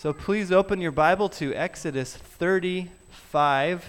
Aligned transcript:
So 0.00 0.14
please 0.14 0.50
open 0.50 0.80
your 0.80 0.92
Bible 0.92 1.28
to 1.28 1.52
Exodus 1.52 2.16
35. 2.16 3.84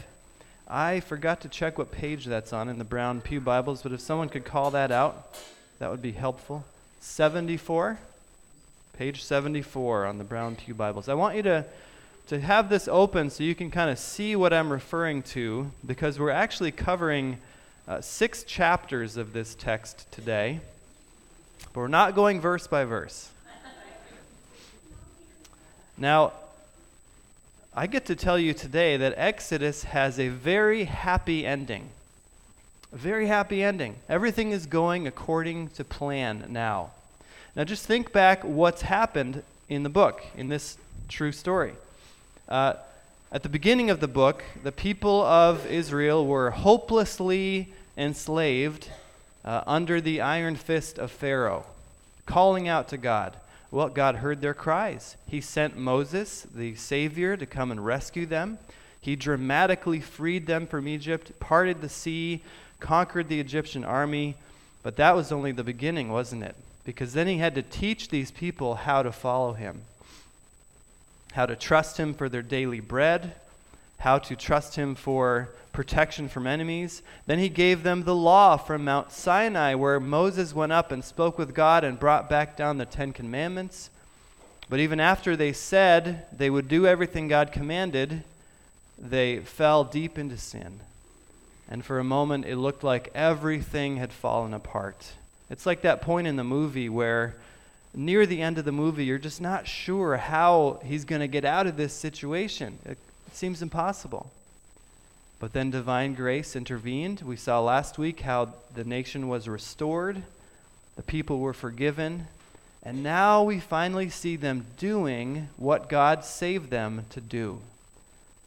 I 0.67 0.99
forgot 0.99 1.39
to 1.39 1.47
check 1.47 1.77
what 1.77 1.89
page 1.89 2.25
that's 2.25 2.51
on 2.51 2.67
in 2.67 2.77
the 2.77 2.83
Brown 2.83 3.21
Pew 3.21 3.39
Bibles, 3.39 3.81
but 3.81 3.93
if 3.93 4.01
someone 4.01 4.27
could 4.27 4.43
call 4.43 4.71
that 4.71 4.91
out, 4.91 5.39
that 5.79 5.89
would 5.89 6.01
be 6.01 6.11
helpful. 6.11 6.65
74? 6.99 7.97
Page 8.91 9.23
74 9.23 10.05
on 10.05 10.17
the 10.17 10.25
Brown 10.25 10.57
Pew 10.57 10.73
Bibles. 10.73 11.07
I 11.07 11.13
want 11.13 11.37
you 11.37 11.43
to, 11.43 11.63
to 12.27 12.41
have 12.41 12.67
this 12.67 12.89
open 12.89 13.29
so 13.29 13.45
you 13.45 13.55
can 13.55 13.71
kind 13.71 13.89
of 13.89 13.97
see 13.97 14.35
what 14.35 14.51
I'm 14.51 14.69
referring 14.69 15.23
to, 15.23 15.71
because 15.85 16.19
we're 16.19 16.29
actually 16.29 16.73
covering 16.73 17.37
uh, 17.87 18.01
six 18.01 18.43
chapters 18.43 19.15
of 19.15 19.31
this 19.31 19.55
text 19.55 20.11
today, 20.11 20.59
but 21.71 21.79
we're 21.79 21.87
not 21.87 22.15
going 22.15 22.41
verse 22.41 22.67
by 22.67 22.83
verse. 22.83 23.29
Now, 26.01 26.31
I 27.75 27.85
get 27.85 28.07
to 28.07 28.15
tell 28.15 28.39
you 28.39 28.55
today 28.55 28.97
that 28.97 29.13
Exodus 29.17 29.83
has 29.83 30.19
a 30.19 30.29
very 30.29 30.85
happy 30.85 31.45
ending. 31.45 31.89
A 32.91 32.97
very 32.97 33.27
happy 33.27 33.61
ending. 33.61 33.97
Everything 34.09 34.49
is 34.49 34.65
going 34.65 35.05
according 35.05 35.67
to 35.75 35.83
plan 35.83 36.45
now. 36.49 36.89
Now, 37.55 37.65
just 37.65 37.85
think 37.85 38.11
back 38.11 38.43
what's 38.43 38.81
happened 38.81 39.43
in 39.69 39.83
the 39.83 39.89
book, 39.89 40.25
in 40.35 40.47
this 40.47 40.75
true 41.07 41.31
story. 41.31 41.73
Uh, 42.49 42.73
at 43.31 43.43
the 43.43 43.49
beginning 43.49 43.91
of 43.91 43.99
the 43.99 44.07
book, 44.07 44.43
the 44.63 44.71
people 44.71 45.21
of 45.21 45.67
Israel 45.67 46.25
were 46.25 46.49
hopelessly 46.49 47.71
enslaved 47.95 48.89
uh, 49.45 49.61
under 49.67 50.01
the 50.01 50.19
iron 50.19 50.55
fist 50.55 50.97
of 50.97 51.11
Pharaoh, 51.11 51.63
calling 52.25 52.67
out 52.67 52.87
to 52.87 52.97
God. 52.97 53.37
Well, 53.71 53.87
God 53.87 54.15
heard 54.15 54.41
their 54.41 54.53
cries. 54.53 55.15
He 55.25 55.39
sent 55.39 55.77
Moses, 55.77 56.45
the 56.53 56.75
Savior, 56.75 57.37
to 57.37 57.45
come 57.45 57.71
and 57.71 57.85
rescue 57.85 58.25
them. 58.25 58.59
He 58.99 59.15
dramatically 59.15 60.01
freed 60.01 60.45
them 60.45 60.67
from 60.67 60.89
Egypt, 60.89 61.31
parted 61.39 61.79
the 61.79 61.89
sea, 61.89 62.43
conquered 62.81 63.29
the 63.29 63.39
Egyptian 63.39 63.85
army. 63.85 64.35
But 64.83 64.97
that 64.97 65.15
was 65.15 65.31
only 65.31 65.53
the 65.53 65.63
beginning, 65.63 66.11
wasn't 66.11 66.43
it? 66.43 66.55
Because 66.83 67.13
then 67.13 67.27
he 67.27 67.37
had 67.37 67.55
to 67.55 67.61
teach 67.61 68.09
these 68.09 68.29
people 68.29 68.75
how 68.75 69.03
to 69.03 69.11
follow 69.11 69.53
him, 69.53 69.83
how 71.31 71.45
to 71.45 71.55
trust 71.55 71.97
him 71.97 72.13
for 72.13 72.27
their 72.27 72.41
daily 72.41 72.81
bread, 72.81 73.35
how 74.01 74.17
to 74.17 74.35
trust 74.35 74.75
him 74.75 74.95
for 74.95 75.49
protection 75.73 76.27
from 76.27 76.47
enemies. 76.47 77.01
Then 77.25 77.39
he 77.39 77.49
gave 77.49 77.83
them 77.83 78.03
the 78.03 78.15
law 78.15 78.57
from 78.57 78.83
Mount 78.83 79.11
Sinai, 79.11 79.75
where 79.75 79.99
Moses 79.99 80.53
went 80.53 80.71
up 80.71 80.91
and 80.91 81.03
spoke 81.03 81.37
with 81.37 81.55
God 81.55 81.83
and 81.83 81.99
brought 81.99 82.29
back 82.29 82.57
down 82.57 82.77
the 82.77 82.85
Ten 82.85 83.13
Commandments. 83.13 83.89
But 84.69 84.79
even 84.79 84.99
after 84.99 85.35
they 85.35 85.53
said 85.53 86.25
they 86.35 86.49
would 86.49 86.67
do 86.67 86.87
everything 86.87 87.27
God 87.27 87.51
commanded, 87.51 88.23
they 88.97 89.39
fell 89.39 89.83
deep 89.83 90.17
into 90.17 90.37
sin. 90.37 90.79
And 91.69 91.85
for 91.85 91.99
a 91.99 92.03
moment, 92.03 92.45
it 92.45 92.57
looked 92.57 92.83
like 92.83 93.11
everything 93.15 93.97
had 93.97 94.11
fallen 94.11 94.53
apart. 94.53 95.13
It's 95.49 95.65
like 95.65 95.81
that 95.81 96.01
point 96.01 96.27
in 96.27 96.35
the 96.35 96.43
movie 96.43 96.89
where, 96.89 97.35
near 97.93 98.25
the 98.25 98.41
end 98.41 98.57
of 98.57 98.65
the 98.65 98.71
movie, 98.71 99.05
you're 99.05 99.17
just 99.17 99.41
not 99.41 99.67
sure 99.67 100.17
how 100.17 100.79
he's 100.83 101.05
going 101.05 101.21
to 101.21 101.27
get 101.27 101.45
out 101.45 101.67
of 101.67 101.77
this 101.77 101.93
situation. 101.93 102.77
Seems 103.31 103.61
impossible. 103.61 104.31
But 105.39 105.53
then 105.53 105.71
divine 105.71 106.13
grace 106.13 106.55
intervened. 106.55 107.21
We 107.21 107.35
saw 107.35 107.59
last 107.61 107.97
week 107.97 108.21
how 108.21 108.53
the 108.75 108.83
nation 108.83 109.27
was 109.27 109.47
restored, 109.47 110.21
the 110.95 111.01
people 111.01 111.39
were 111.39 111.53
forgiven, 111.53 112.27
and 112.83 113.01
now 113.01 113.41
we 113.43 113.59
finally 113.59 114.09
see 114.09 114.35
them 114.35 114.65
doing 114.77 115.49
what 115.57 115.89
God 115.89 116.23
saved 116.23 116.69
them 116.69 117.05
to 117.09 117.21
do. 117.21 117.59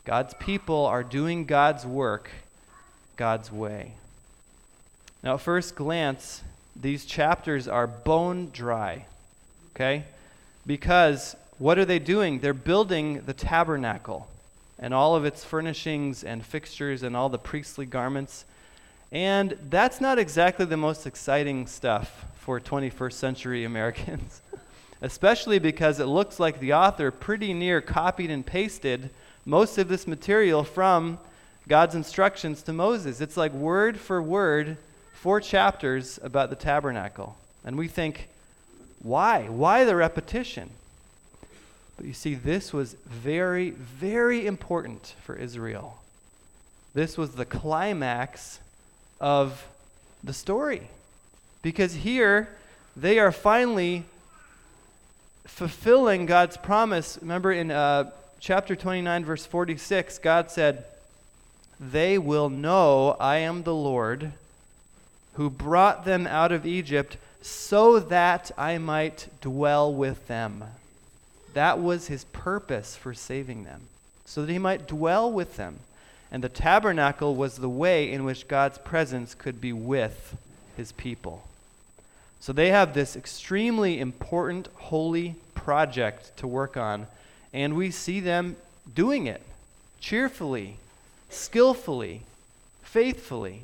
God's 0.04 0.34
people 0.34 0.86
are 0.86 1.02
doing 1.02 1.46
God's 1.46 1.86
work 1.86 2.30
God's 3.16 3.50
way. 3.50 3.92
Now, 5.22 5.34
at 5.34 5.40
first 5.40 5.74
glance, 5.74 6.42
these 6.76 7.04
chapters 7.04 7.66
are 7.66 7.86
bone 7.86 8.50
dry, 8.52 9.06
okay? 9.74 10.04
Because 10.66 11.36
what 11.58 11.78
are 11.78 11.84
they 11.84 11.98
doing? 11.98 12.40
They're 12.40 12.52
building 12.52 13.22
the 13.24 13.32
tabernacle 13.32 14.28
and 14.78 14.92
all 14.92 15.14
of 15.14 15.24
its 15.24 15.44
furnishings 15.44 16.24
and 16.24 16.44
fixtures 16.44 17.02
and 17.02 17.16
all 17.16 17.28
the 17.28 17.38
priestly 17.38 17.86
garments. 17.86 18.44
And 19.12 19.56
that's 19.70 20.00
not 20.00 20.18
exactly 20.18 20.66
the 20.66 20.76
most 20.76 21.06
exciting 21.06 21.66
stuff 21.66 22.24
for 22.34 22.60
21st 22.60 23.12
century 23.12 23.64
Americans, 23.64 24.42
especially 25.02 25.58
because 25.58 26.00
it 26.00 26.06
looks 26.06 26.40
like 26.40 26.60
the 26.60 26.74
author 26.74 27.10
pretty 27.10 27.54
near 27.54 27.80
copied 27.80 28.30
and 28.30 28.44
pasted 28.44 29.10
most 29.44 29.78
of 29.78 29.88
this 29.88 30.06
material 30.06 30.64
from 30.64 31.18
God's 31.68 31.94
instructions 31.94 32.62
to 32.62 32.72
Moses. 32.72 33.20
It's 33.20 33.36
like 33.36 33.52
word 33.52 33.98
for 33.98 34.20
word, 34.20 34.76
four 35.12 35.40
chapters 35.40 36.18
about 36.22 36.50
the 36.50 36.56
tabernacle. 36.56 37.36
And 37.64 37.78
we 37.78 37.88
think, 37.88 38.28
why? 39.00 39.44
Why 39.48 39.84
the 39.84 39.96
repetition? 39.96 40.70
But 41.96 42.06
you 42.06 42.12
see, 42.12 42.34
this 42.34 42.72
was 42.72 42.94
very, 43.06 43.70
very 43.70 44.46
important 44.46 45.14
for 45.22 45.36
Israel. 45.36 45.98
This 46.92 47.16
was 47.16 47.32
the 47.32 47.44
climax 47.44 48.60
of 49.20 49.66
the 50.22 50.32
story. 50.32 50.88
Because 51.62 51.94
here, 51.94 52.48
they 52.96 53.18
are 53.18 53.32
finally 53.32 54.04
fulfilling 55.46 56.26
God's 56.26 56.56
promise. 56.56 57.18
Remember 57.20 57.52
in 57.52 57.70
uh, 57.70 58.10
chapter 58.40 58.76
29, 58.76 59.24
verse 59.24 59.46
46, 59.46 60.18
God 60.18 60.50
said, 60.50 60.84
They 61.80 62.18
will 62.18 62.48
know 62.48 63.16
I 63.20 63.38
am 63.38 63.62
the 63.62 63.74
Lord 63.74 64.32
who 65.34 65.50
brought 65.50 66.04
them 66.04 66.26
out 66.26 66.52
of 66.52 66.64
Egypt 66.64 67.16
so 67.40 67.98
that 67.98 68.50
I 68.56 68.78
might 68.78 69.28
dwell 69.40 69.92
with 69.92 70.26
them. 70.28 70.64
That 71.54 71.80
was 71.80 72.08
his 72.08 72.24
purpose 72.24 72.96
for 72.96 73.14
saving 73.14 73.64
them, 73.64 73.82
so 74.24 74.44
that 74.44 74.52
he 74.52 74.58
might 74.58 74.86
dwell 74.86 75.30
with 75.32 75.56
them. 75.56 75.80
And 76.30 76.42
the 76.42 76.48
tabernacle 76.48 77.36
was 77.36 77.56
the 77.56 77.68
way 77.68 78.10
in 78.10 78.24
which 78.24 78.48
God's 78.48 78.78
presence 78.78 79.34
could 79.34 79.60
be 79.60 79.72
with 79.72 80.36
his 80.76 80.92
people. 80.92 81.44
So 82.40 82.52
they 82.52 82.70
have 82.70 82.92
this 82.92 83.16
extremely 83.16 84.00
important, 84.00 84.68
holy 84.74 85.36
project 85.54 86.36
to 86.38 86.46
work 86.46 86.76
on, 86.76 87.06
and 87.52 87.76
we 87.76 87.90
see 87.90 88.20
them 88.20 88.56
doing 88.94 89.26
it 89.26 89.40
cheerfully, 90.00 90.76
skillfully, 91.30 92.20
faithfully. 92.82 93.62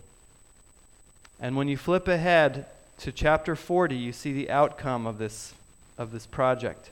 And 1.40 1.56
when 1.56 1.68
you 1.68 1.76
flip 1.76 2.08
ahead 2.08 2.66
to 2.98 3.12
chapter 3.12 3.56
40, 3.56 3.96
you 3.96 4.12
see 4.12 4.32
the 4.32 4.48
outcome 4.48 5.06
of 5.06 5.18
this, 5.18 5.54
of 5.98 6.12
this 6.12 6.26
project. 6.26 6.90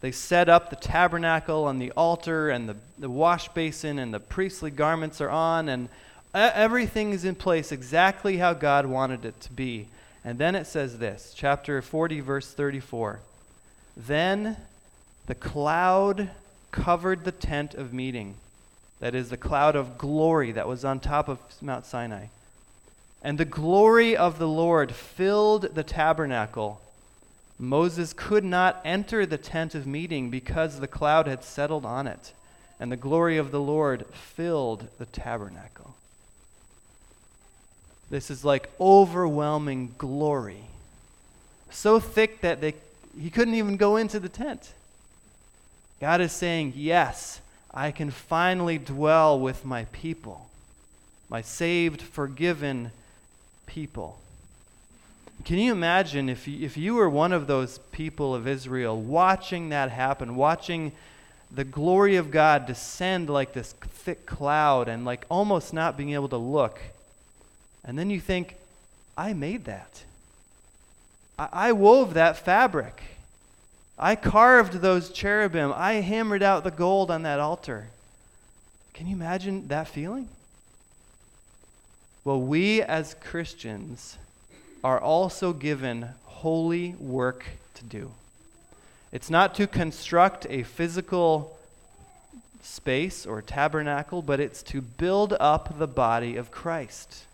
They 0.00 0.12
set 0.12 0.48
up 0.48 0.70
the 0.70 0.76
tabernacle 0.76 1.68
and 1.68 1.82
the 1.82 1.90
altar 1.92 2.50
and 2.50 2.68
the, 2.68 2.76
the 2.98 3.10
wash 3.10 3.48
basin 3.48 3.98
and 3.98 4.14
the 4.14 4.20
priestly 4.20 4.70
garments 4.70 5.20
are 5.20 5.30
on 5.30 5.68
and 5.68 5.88
everything 6.34 7.10
is 7.10 7.24
in 7.24 7.34
place 7.34 7.72
exactly 7.72 8.36
how 8.36 8.52
God 8.52 8.86
wanted 8.86 9.24
it 9.24 9.40
to 9.40 9.52
be. 9.52 9.88
And 10.24 10.38
then 10.38 10.54
it 10.54 10.66
says 10.66 10.98
this, 10.98 11.32
chapter 11.34 11.82
40 11.82 12.20
verse 12.20 12.52
34. 12.52 13.20
Then 13.96 14.56
the 15.26 15.34
cloud 15.34 16.30
covered 16.70 17.24
the 17.24 17.32
tent 17.32 17.74
of 17.74 17.92
meeting. 17.92 18.34
That 19.00 19.14
is 19.14 19.30
the 19.30 19.36
cloud 19.36 19.74
of 19.74 19.98
glory 19.98 20.52
that 20.52 20.68
was 20.68 20.84
on 20.84 21.00
top 21.00 21.28
of 21.28 21.38
Mount 21.60 21.86
Sinai. 21.86 22.26
And 23.22 23.36
the 23.36 23.44
glory 23.44 24.16
of 24.16 24.38
the 24.38 24.48
Lord 24.48 24.92
filled 24.92 25.74
the 25.74 25.82
tabernacle 25.82 26.80
Moses 27.58 28.12
could 28.12 28.44
not 28.44 28.80
enter 28.84 29.26
the 29.26 29.38
tent 29.38 29.74
of 29.74 29.86
meeting 29.86 30.30
because 30.30 30.78
the 30.78 30.86
cloud 30.86 31.26
had 31.26 31.42
settled 31.42 31.84
on 31.84 32.06
it, 32.06 32.32
and 32.78 32.92
the 32.92 32.96
glory 32.96 33.36
of 33.36 33.50
the 33.50 33.60
Lord 33.60 34.06
filled 34.12 34.86
the 34.98 35.06
tabernacle. 35.06 35.94
This 38.10 38.30
is 38.30 38.44
like 38.44 38.70
overwhelming 38.80 39.94
glory. 39.98 40.64
So 41.70 42.00
thick 42.00 42.40
that 42.40 42.60
they, 42.60 42.74
he 43.20 43.28
couldn't 43.28 43.54
even 43.54 43.76
go 43.76 43.96
into 43.96 44.20
the 44.20 44.28
tent. 44.28 44.72
God 46.00 46.20
is 46.20 46.32
saying, 46.32 46.74
Yes, 46.76 47.40
I 47.72 47.90
can 47.90 48.10
finally 48.10 48.78
dwell 48.78 49.38
with 49.38 49.64
my 49.64 49.84
people, 49.86 50.48
my 51.28 51.42
saved, 51.42 52.00
forgiven 52.00 52.92
people. 53.66 54.18
Can 55.44 55.58
you 55.58 55.72
imagine 55.72 56.28
if 56.28 56.46
you, 56.46 56.64
if 56.64 56.76
you 56.76 56.94
were 56.94 57.08
one 57.08 57.32
of 57.32 57.46
those 57.46 57.78
people 57.92 58.34
of 58.34 58.46
Israel 58.46 59.00
watching 59.00 59.70
that 59.70 59.90
happen, 59.90 60.36
watching 60.36 60.92
the 61.50 61.64
glory 61.64 62.16
of 62.16 62.30
God 62.30 62.66
descend 62.66 63.30
like 63.30 63.52
this 63.52 63.72
thick 63.72 64.26
cloud 64.26 64.88
and 64.88 65.04
like 65.04 65.24
almost 65.30 65.72
not 65.72 65.96
being 65.96 66.12
able 66.12 66.28
to 66.28 66.36
look? 66.36 66.80
And 67.84 67.98
then 67.98 68.10
you 68.10 68.20
think, 68.20 68.56
I 69.16 69.32
made 69.32 69.64
that. 69.64 70.04
I, 71.38 71.48
I 71.52 71.72
wove 71.72 72.14
that 72.14 72.36
fabric. 72.36 73.02
I 73.98 74.14
carved 74.14 74.74
those 74.74 75.10
cherubim. 75.10 75.72
I 75.74 75.94
hammered 75.94 76.42
out 76.42 76.64
the 76.64 76.70
gold 76.70 77.10
on 77.10 77.22
that 77.22 77.40
altar. 77.40 77.88
Can 78.92 79.06
you 79.06 79.16
imagine 79.16 79.68
that 79.68 79.88
feeling? 79.88 80.28
Well, 82.24 82.40
we 82.40 82.82
as 82.82 83.14
Christians 83.20 84.18
are 84.82 85.00
also 85.00 85.52
given 85.52 86.10
holy 86.24 86.94
work 87.00 87.44
to 87.74 87.84
do. 87.84 88.10
It's 89.10 89.30
not 89.30 89.54
to 89.56 89.66
construct 89.66 90.46
a 90.50 90.62
physical 90.62 91.58
space 92.62 93.26
or 93.26 93.40
tabernacle, 93.40 94.22
but 94.22 94.40
it's 94.40 94.62
to 94.64 94.80
build 94.80 95.34
up 95.40 95.78
the 95.78 95.86
body 95.86 96.36
of 96.36 96.50
Christ. 96.50 97.24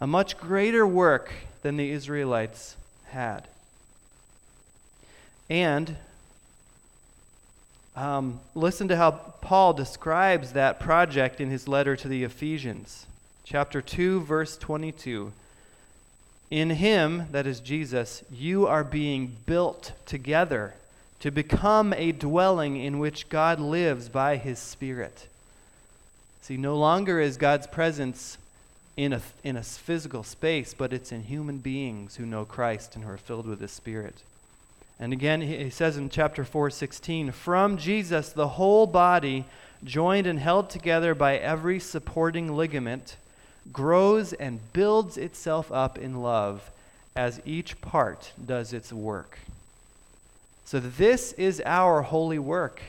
A 0.00 0.06
much 0.06 0.38
greater 0.38 0.86
work 0.86 1.32
than 1.62 1.76
the 1.76 1.90
Israelites 1.90 2.76
had. 3.08 3.48
And 5.48 5.96
um, 7.96 8.40
listen 8.54 8.88
to 8.88 8.96
how 8.96 9.10
Paul 9.10 9.72
describes 9.72 10.52
that 10.52 10.78
project 10.78 11.40
in 11.40 11.50
his 11.50 11.66
letter 11.66 11.96
to 11.96 12.08
the 12.08 12.22
Ephesians, 12.22 13.06
chapter 13.44 13.82
2, 13.82 14.20
verse 14.20 14.56
22. 14.56 15.32
In 16.50 16.70
him, 16.70 17.28
that 17.30 17.46
is 17.46 17.60
Jesus, 17.60 18.24
you 18.30 18.66
are 18.66 18.82
being 18.82 19.36
built 19.46 19.92
together 20.04 20.74
to 21.20 21.30
become 21.30 21.92
a 21.92 22.12
dwelling 22.12 22.76
in 22.76 22.98
which 22.98 23.28
God 23.28 23.60
lives 23.60 24.08
by 24.08 24.36
his 24.36 24.58
Spirit. 24.58 25.28
See, 26.42 26.56
no 26.56 26.76
longer 26.76 27.20
is 27.20 27.36
God's 27.36 27.66
presence 27.66 28.38
in 28.96 29.12
a, 29.12 29.22
in 29.44 29.56
a 29.56 29.62
physical 29.62 30.24
space, 30.24 30.74
but 30.74 30.92
it's 30.92 31.12
in 31.12 31.22
human 31.22 31.58
beings 31.58 32.16
who 32.16 32.26
know 32.26 32.44
Christ 32.44 32.96
and 32.96 33.04
who 33.04 33.10
are 33.10 33.18
filled 33.18 33.46
with 33.46 33.60
his 33.60 33.70
Spirit. 33.70 34.22
And 34.98 35.12
again, 35.12 35.40
he 35.40 35.70
says 35.70 35.96
in 35.96 36.10
chapter 36.10 36.44
4:16, 36.44 37.32
"From 37.32 37.78
Jesus 37.78 38.30
the 38.30 38.48
whole 38.48 38.86
body, 38.86 39.46
joined 39.82 40.26
and 40.26 40.38
held 40.38 40.68
together 40.68 41.14
by 41.14 41.36
every 41.36 41.80
supporting 41.80 42.54
ligament, 42.54 43.16
grows 43.72 44.32
and 44.32 44.72
builds 44.72 45.16
itself 45.16 45.70
up 45.72 45.98
in 45.98 46.22
love 46.22 46.70
as 47.14 47.40
each 47.44 47.80
part 47.80 48.32
does 48.44 48.72
its 48.72 48.92
work." 48.92 49.38
So 50.64 50.80
this 50.80 51.32
is 51.32 51.62
our 51.66 52.02
holy 52.02 52.38
work 52.38 52.80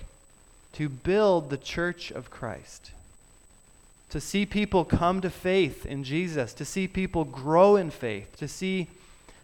to 0.73 0.87
build 0.89 1.49
the 1.49 1.57
church 1.57 2.11
of 2.11 2.29
Christ. 2.29 2.91
To 4.09 4.19
see 4.19 4.45
people 4.45 4.85
come 4.85 5.21
to 5.21 5.29
faith 5.29 5.85
in 5.85 6.03
Jesus, 6.03 6.53
to 6.53 6.65
see 6.65 6.87
people 6.87 7.23
grow 7.23 7.75
in 7.75 7.89
faith, 7.89 8.35
to 8.37 8.47
see 8.47 8.87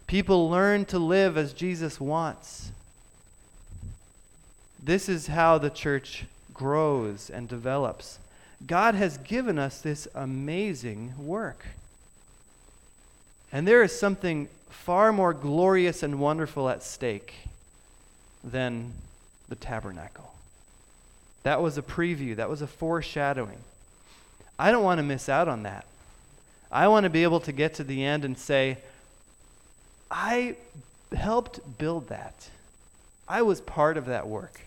People 0.08 0.48
learn 0.48 0.86
to 0.86 0.98
live 0.98 1.36
as 1.36 1.52
Jesus 1.52 2.00
wants. 2.00 2.72
This 4.82 5.06
is 5.06 5.26
how 5.26 5.58
the 5.58 5.68
church 5.68 6.24
grows 6.54 7.28
and 7.28 7.46
develops. 7.46 8.18
God 8.66 8.94
has 8.94 9.18
given 9.18 9.58
us 9.58 9.80
this 9.80 10.08
amazing 10.14 11.14
work. 11.18 11.64
And 13.52 13.66
there 13.66 13.82
is 13.82 13.98
something 13.98 14.48
far 14.68 15.12
more 15.12 15.32
glorious 15.32 16.02
and 16.02 16.20
wonderful 16.20 16.68
at 16.68 16.82
stake 16.82 17.34
than 18.44 18.92
the 19.48 19.54
tabernacle. 19.54 20.34
That 21.44 21.62
was 21.62 21.78
a 21.78 21.82
preview, 21.82 22.36
that 22.36 22.50
was 22.50 22.62
a 22.62 22.66
foreshadowing. 22.66 23.58
I 24.58 24.70
don't 24.70 24.82
want 24.82 24.98
to 24.98 25.04
miss 25.04 25.28
out 25.28 25.48
on 25.48 25.62
that. 25.62 25.86
I 26.70 26.88
want 26.88 27.04
to 27.04 27.10
be 27.10 27.22
able 27.22 27.40
to 27.40 27.52
get 27.52 27.74
to 27.74 27.84
the 27.84 28.04
end 28.04 28.24
and 28.24 28.36
say, 28.36 28.78
I 30.10 30.56
helped 31.16 31.78
build 31.78 32.08
that. 32.08 32.50
I 33.26 33.42
was 33.42 33.62
part 33.62 33.96
of 33.96 34.06
that 34.06 34.28
work. 34.28 34.60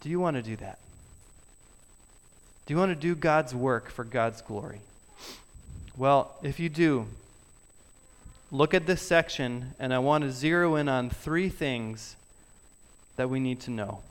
Do 0.00 0.08
you 0.08 0.18
want 0.18 0.36
to 0.36 0.42
do 0.42 0.56
that? 0.56 0.79
Do 2.70 2.74
you 2.74 2.78
want 2.78 2.92
to 2.92 2.94
do 2.94 3.16
God's 3.16 3.52
work 3.52 3.90
for 3.90 4.04
God's 4.04 4.42
glory? 4.42 4.80
Well, 5.96 6.36
if 6.40 6.60
you 6.60 6.68
do, 6.68 7.08
look 8.52 8.74
at 8.74 8.86
this 8.86 9.02
section, 9.02 9.74
and 9.80 9.92
I 9.92 9.98
want 9.98 10.22
to 10.22 10.30
zero 10.30 10.76
in 10.76 10.88
on 10.88 11.10
three 11.10 11.48
things 11.48 12.14
that 13.16 13.28
we 13.28 13.40
need 13.40 13.58
to 13.62 13.72
know 13.72 14.02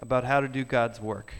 about 0.00 0.24
how 0.24 0.40
to 0.40 0.48
do 0.48 0.64
God's 0.64 1.00
work. 1.00 1.32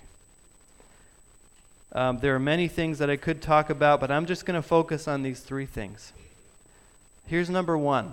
Um, 1.91 2.19
there 2.19 2.33
are 2.37 2.39
many 2.39 2.69
things 2.69 3.01
that 3.01 3.11
I 3.11 3.17
could 3.17 3.43
talk 3.43 3.69
about, 3.69 3.99
but 3.99 4.13
I'm 4.13 4.27
just 4.27 4.47
going 4.47 4.55
to 4.55 4.63
focus 4.63 5.09
on 5.09 5.25
these 5.25 5.41
three 5.41 5.67
things. 5.67 6.13
Here's 7.27 7.51
number 7.51 7.77
one 7.77 8.13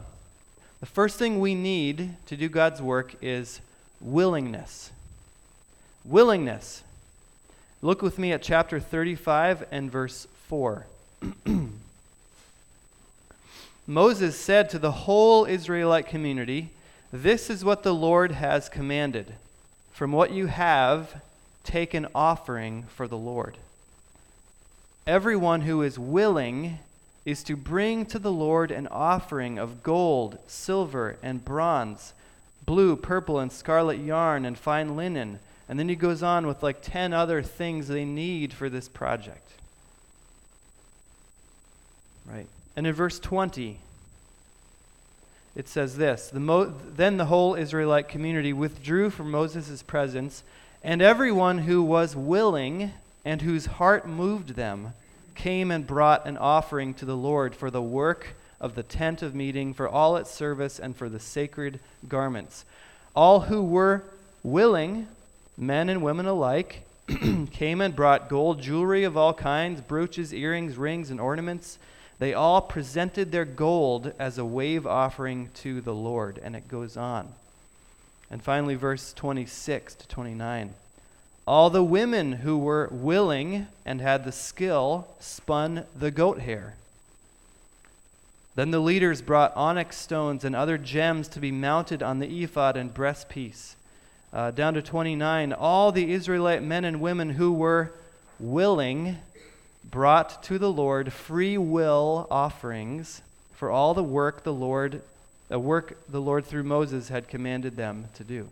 the 0.80 0.88
first 0.88 1.20
thing 1.20 1.40
we 1.40 1.54
need 1.54 2.16
to 2.26 2.36
do 2.36 2.50
God's 2.50 2.82
work 2.82 3.14
is 3.22 3.62
willingness. 4.02 4.90
Willingness. 6.04 6.82
Look 7.82 8.02
with 8.02 8.20
me 8.20 8.34
at 8.34 8.42
chapter 8.42 8.78
35 8.80 9.66
and 9.72 9.90
verse 9.90 10.28
4. 10.48 10.86
Moses 13.88 14.38
said 14.38 14.70
to 14.70 14.80
the 14.80 14.92
whole 14.92 15.46
Israelite 15.46 16.06
community, 16.06 16.72
This 17.14 17.50
is 17.50 17.64
what 17.64 17.84
the 17.84 17.94
Lord 17.94 18.34
has 18.34 18.68
commanded. 18.68 19.34
From 19.94 20.12
what 20.12 20.32
you 20.32 20.48
have, 20.48 21.22
take 21.64 21.94
an 21.94 22.08
offering 22.14 22.84
for 22.96 23.08
the 23.08 23.18
Lord. 23.18 23.58
Everyone 25.08 25.62
who 25.62 25.82
is 25.82 25.98
willing 25.98 26.80
is 27.26 27.44
to 27.44 27.56
bring 27.56 28.06
to 28.08 28.20
the 28.20 28.32
Lord 28.32 28.72
an 28.72 28.88
offering 28.88 29.58
of 29.58 29.84
gold, 29.84 30.38
silver, 30.48 31.16
and 31.24 31.46
bronze, 31.46 32.14
blue, 32.66 32.98
purple, 32.98 33.40
and 33.40 33.52
scarlet 33.52 34.00
yarn, 34.00 34.46
and 34.46 34.58
fine 34.58 34.98
linen. 34.98 35.40
And 35.70 35.80
then 35.80 35.88
he 35.88 35.96
goes 35.96 36.24
on 36.24 36.48
with 36.48 36.64
like 36.64 36.82
10 36.82 37.14
other 37.14 37.44
things 37.44 37.88
they 37.88 38.04
need 38.04 38.52
for 38.52 38.70
this 38.70 38.90
project. 38.90 39.48
Right? 42.26 42.48
And 42.76 42.88
in 42.88 42.94
verse 42.94 43.20
20, 43.20 43.78
it 45.56 45.68
says 45.68 45.98
this 45.98 46.30
the 46.30 46.40
Mo- 46.40 46.74
Then 46.96 47.18
the 47.18 47.26
whole 47.26 47.54
Israelite 47.54 48.08
community 48.08 48.52
withdrew 48.52 49.12
from 49.12 49.30
Moses' 49.30 49.84
presence, 49.84 50.44
and 50.84 51.02
everyone 51.02 51.60
who 51.60 51.84
was 51.84 52.16
willing 52.16 52.92
and 53.24 53.42
whose 53.42 53.68
heart 53.68 54.08
moved 54.08 54.50
them 54.50 54.94
came 55.36 55.72
and 55.72 55.86
brought 55.86 56.26
an 56.26 56.38
offering 56.38 56.94
to 56.96 57.06
the 57.06 57.16
Lord 57.16 57.56
for 57.56 57.70
the 57.70 57.82
work 57.82 58.36
of 58.60 58.76
the 58.76 58.84
tent 58.84 59.22
of 59.22 59.36
meeting, 59.36 59.74
for 59.74 59.88
all 59.88 60.18
its 60.18 60.32
service, 60.32 60.80
and 60.80 60.96
for 60.96 61.10
the 61.10 61.20
sacred 61.20 61.80
garments. 62.08 62.66
All 63.16 63.42
who 63.42 63.64
were 63.64 64.04
willing, 64.44 65.08
men 65.60 65.90
and 65.90 66.02
women 66.02 66.26
alike, 66.26 66.84
came 67.52 67.82
and 67.82 67.96
brought 67.96 68.30
gold 68.30 68.62
jewelry 68.62 69.04
of 69.04 69.18
all 69.18 69.34
kinds, 69.34 69.82
brooches, 69.82 70.34
earrings, 70.34 70.78
rings, 70.78 71.12
and 71.12 71.20
ornaments. 71.20 71.78
They 72.20 72.34
all 72.34 72.62
presented 72.62 73.32
their 73.32 73.46
gold 73.46 74.14
as 74.20 74.38
a 74.38 74.46
wave 74.46 74.88
offering 74.88 75.50
to 75.56 75.82
the 75.82 75.94
Lord. 75.94 76.40
And 76.42 76.56
it 76.56 76.68
goes 76.68 76.98
on. 76.98 77.34
And 78.32 78.44
finally, 78.44 78.76
verse 78.76 79.14
26 79.14 79.96
to 79.96 80.08
29. 80.08 80.74
All 81.48 81.70
the 81.70 81.84
women 81.84 82.34
who 82.34 82.58
were 82.58 82.90
willing 82.92 83.68
and 83.86 84.02
had 84.02 84.24
the 84.24 84.32
skill 84.32 85.08
spun 85.20 85.86
the 85.98 86.12
goat 86.12 86.42
hair. 86.42 86.76
Then 88.56 88.72
the 88.72 88.80
leaders 88.80 89.22
brought 89.22 89.56
onyx 89.56 89.98
stones 89.98 90.44
and 90.44 90.56
other 90.56 90.78
gems 90.78 91.28
to 91.30 91.40
be 91.40 91.52
mounted 91.52 92.04
on 92.04 92.20
the 92.20 92.44
ephod 92.44 92.78
and 92.78 92.94
breastpiece. 92.94 93.76
Uh, 94.32 94.52
down 94.52 94.76
to 94.76 94.82
29, 94.82 95.54
all 95.54 95.92
the 95.92 96.12
Israelite 96.12 96.62
men 96.62 96.86
and 96.86 97.02
women 97.02 97.32
who 97.32 97.52
were 97.52 97.92
willing 98.40 99.18
brought 99.90 100.44
to 100.44 100.60
the 100.60 100.72
Lord 100.72 101.12
free 101.12 101.58
will 101.58 102.28
offerings 102.30 103.22
for 103.56 103.72
all 103.72 103.94
the 103.94 104.04
work 104.04 104.44
the 104.44 104.54
Lord, 104.54 105.02
the 105.48 105.60
work 105.60 105.98
the 106.08 106.22
Lord 106.22 106.46
through 106.46 106.64
Moses 106.64 107.10
had 107.10 107.28
commanded 107.28 107.76
them 107.76 108.06
to 108.14 108.24
do. 108.24 108.50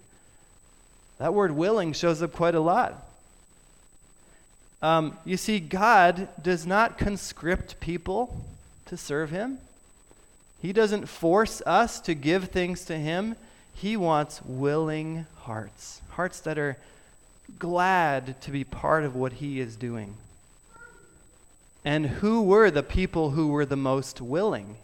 That 1.19 1.33
word 1.33 1.51
willing 1.51 1.93
shows 1.93 2.21
up 2.21 2.33
quite 2.33 2.55
a 2.55 2.59
lot. 2.59 3.07
Um, 4.81 5.17
you 5.25 5.37
see, 5.37 5.59
God 5.59 6.27
does 6.41 6.67
not 6.67 6.97
conscript 6.97 7.79
people 7.79 8.43
to 8.85 8.97
serve 8.97 9.31
Him. 9.31 9.59
He 10.61 10.73
doesn't 10.73 11.07
force 11.07 11.61
us 11.65 11.99
to 12.01 12.13
give 12.13 12.45
things 12.45 12.85
to 12.85 12.97
Him. 12.97 13.35
He 13.79 13.95
wants 13.95 14.41
willing 14.43 15.27
hearts, 15.35 16.01
hearts 16.09 16.39
that 16.41 16.57
are 16.57 16.77
glad 17.59 18.41
to 18.41 18.51
be 18.51 18.63
part 18.63 19.03
of 19.03 19.15
what 19.15 19.33
He 19.33 19.59
is 19.59 19.75
doing. 19.75 20.15
And 21.85 22.07
who 22.07 22.41
were 22.41 22.71
the 22.71 22.83
people 22.83 23.31
who 23.31 23.49
were 23.49 23.65
the 23.65 23.77
most 23.77 24.19
willing? 24.19 24.77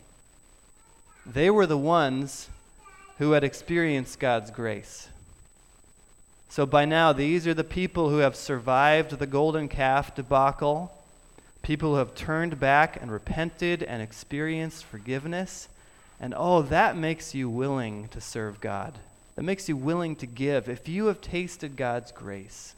They 1.26 1.50
were 1.50 1.66
the 1.66 1.78
ones 1.78 2.50
who 3.18 3.32
had 3.32 3.44
experienced 3.44 4.20
God's 4.20 4.52
grace. 4.52 5.10
So 6.48 6.68
by 6.68 6.86
now, 6.86 7.14
these 7.14 7.48
are 7.48 7.54
the 7.56 7.64
people 7.64 8.10
who 8.10 8.18
have 8.18 8.36
survived 8.36 9.18
the 9.18 9.26
golden 9.26 9.68
calf 9.68 10.14
debacle, 10.14 10.96
people 11.64 11.94
who 11.94 11.98
have 11.98 12.14
turned 12.14 12.60
back 12.60 13.02
and 13.02 13.12
repented 13.12 13.82
and 13.82 14.04
experienced 14.04 14.86
forgiveness. 14.86 15.68
And 16.20 16.34
oh, 16.36 16.62
that 16.64 16.96
makes 16.96 17.34
you 17.34 17.50
willing 17.50 18.08
to 18.10 18.22
serve 18.22 18.62
God. 18.62 18.98
That 19.36 19.44
makes 19.44 19.68
you 19.68 19.76
willing 19.76 20.16
to 20.18 20.26
give. 20.26 20.70
If 20.70 20.88
you 20.88 21.08
have 21.08 21.22
tasted 21.22 21.76
God's 21.76 22.12
grace, 22.12 22.76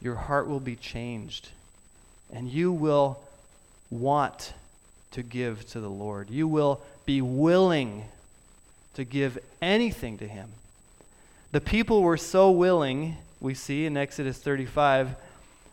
your 0.00 0.14
heart 0.14 0.48
will 0.48 0.60
be 0.60 0.76
changed. 0.76 1.50
And 2.32 2.48
you 2.48 2.72
will 2.72 3.22
want 3.90 4.54
to 5.12 5.22
give 5.22 5.66
to 5.70 5.80
the 5.80 5.90
Lord. 5.90 6.30
You 6.30 6.48
will 6.48 6.80
be 7.04 7.20
willing 7.20 8.04
to 8.94 9.04
give 9.04 9.38
anything 9.60 10.18
to 10.18 10.28
Him. 10.28 10.50
The 11.52 11.60
people 11.60 12.02
were 12.02 12.16
so 12.16 12.50
willing, 12.50 13.16
we 13.40 13.54
see 13.54 13.84
in 13.84 13.96
Exodus 13.96 14.38
35, 14.38 15.14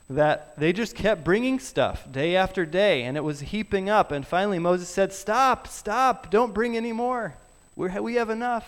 that 0.10 0.58
they 0.58 0.74
just 0.74 0.96
kept 0.96 1.24
bringing 1.24 1.60
stuff 1.60 2.12
day 2.12 2.36
after 2.36 2.66
day, 2.66 3.04
and 3.04 3.16
it 3.16 3.24
was 3.24 3.40
heaping 3.40 3.90
up. 3.90 4.12
And 4.12 4.26
finally, 4.26 4.58
Moses 4.58 4.90
said, 4.90 5.14
Stop, 5.14 5.68
stop, 5.68 6.32
don't 6.32 6.54
bring 6.54 6.76
any 6.76 6.92
more. 6.92 7.36
We're, 7.76 8.02
we 8.02 8.16
have 8.16 8.30
enough. 8.30 8.68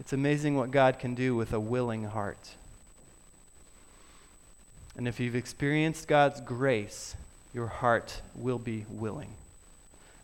It's 0.00 0.12
amazing 0.12 0.56
what 0.56 0.70
God 0.70 0.98
can 0.98 1.14
do 1.14 1.34
with 1.34 1.52
a 1.52 1.60
willing 1.60 2.04
heart. 2.04 2.54
And 4.96 5.06
if 5.06 5.20
you've 5.20 5.36
experienced 5.36 6.08
God's 6.08 6.40
grace, 6.40 7.14
your 7.52 7.66
heart 7.66 8.22
will 8.34 8.58
be 8.58 8.86
willing. 8.88 9.30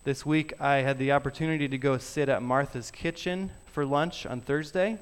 This 0.04 0.24
week, 0.24 0.60
I 0.60 0.76
had 0.76 0.98
the 0.98 1.12
opportunity 1.12 1.68
to 1.68 1.78
go 1.78 1.98
sit 1.98 2.28
at 2.28 2.42
Martha's 2.42 2.90
Kitchen 2.90 3.50
for 3.66 3.84
lunch 3.84 4.26
on 4.26 4.40
Thursday. 4.40 4.98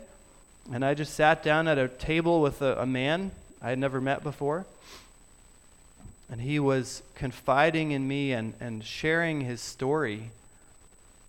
And 0.73 0.85
I 0.85 0.95
just 0.95 1.15
sat 1.15 1.43
down 1.43 1.69
at 1.69 1.79
a 1.79 1.89
table 1.89 2.41
with 2.41 2.61
a, 2.63 2.83
a 2.83 2.87
man 2.87 3.31
I 3.63 3.71
had 3.71 3.79
never 3.79 4.01
met 4.01 4.23
before. 4.23 4.67
And 6.31 6.41
he 6.41 6.59
was 6.59 7.03
confiding 7.15 7.93
in 7.93 8.09
me 8.09 8.33
and, 8.33 8.55
and 8.61 8.85
sharing 8.85 9.43
his 9.43 9.61
story 9.61 10.31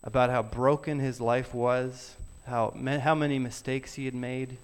about 0.04 0.30
how 0.30 0.42
broken 0.42 1.00
his 1.00 1.22
life 1.22 1.54
was, 1.54 2.16
how, 2.48 2.74
how 3.02 3.16
many 3.16 3.40
mistakes 3.40 3.94
he 3.94 4.06
had 4.06 4.16
made. 4.16 4.58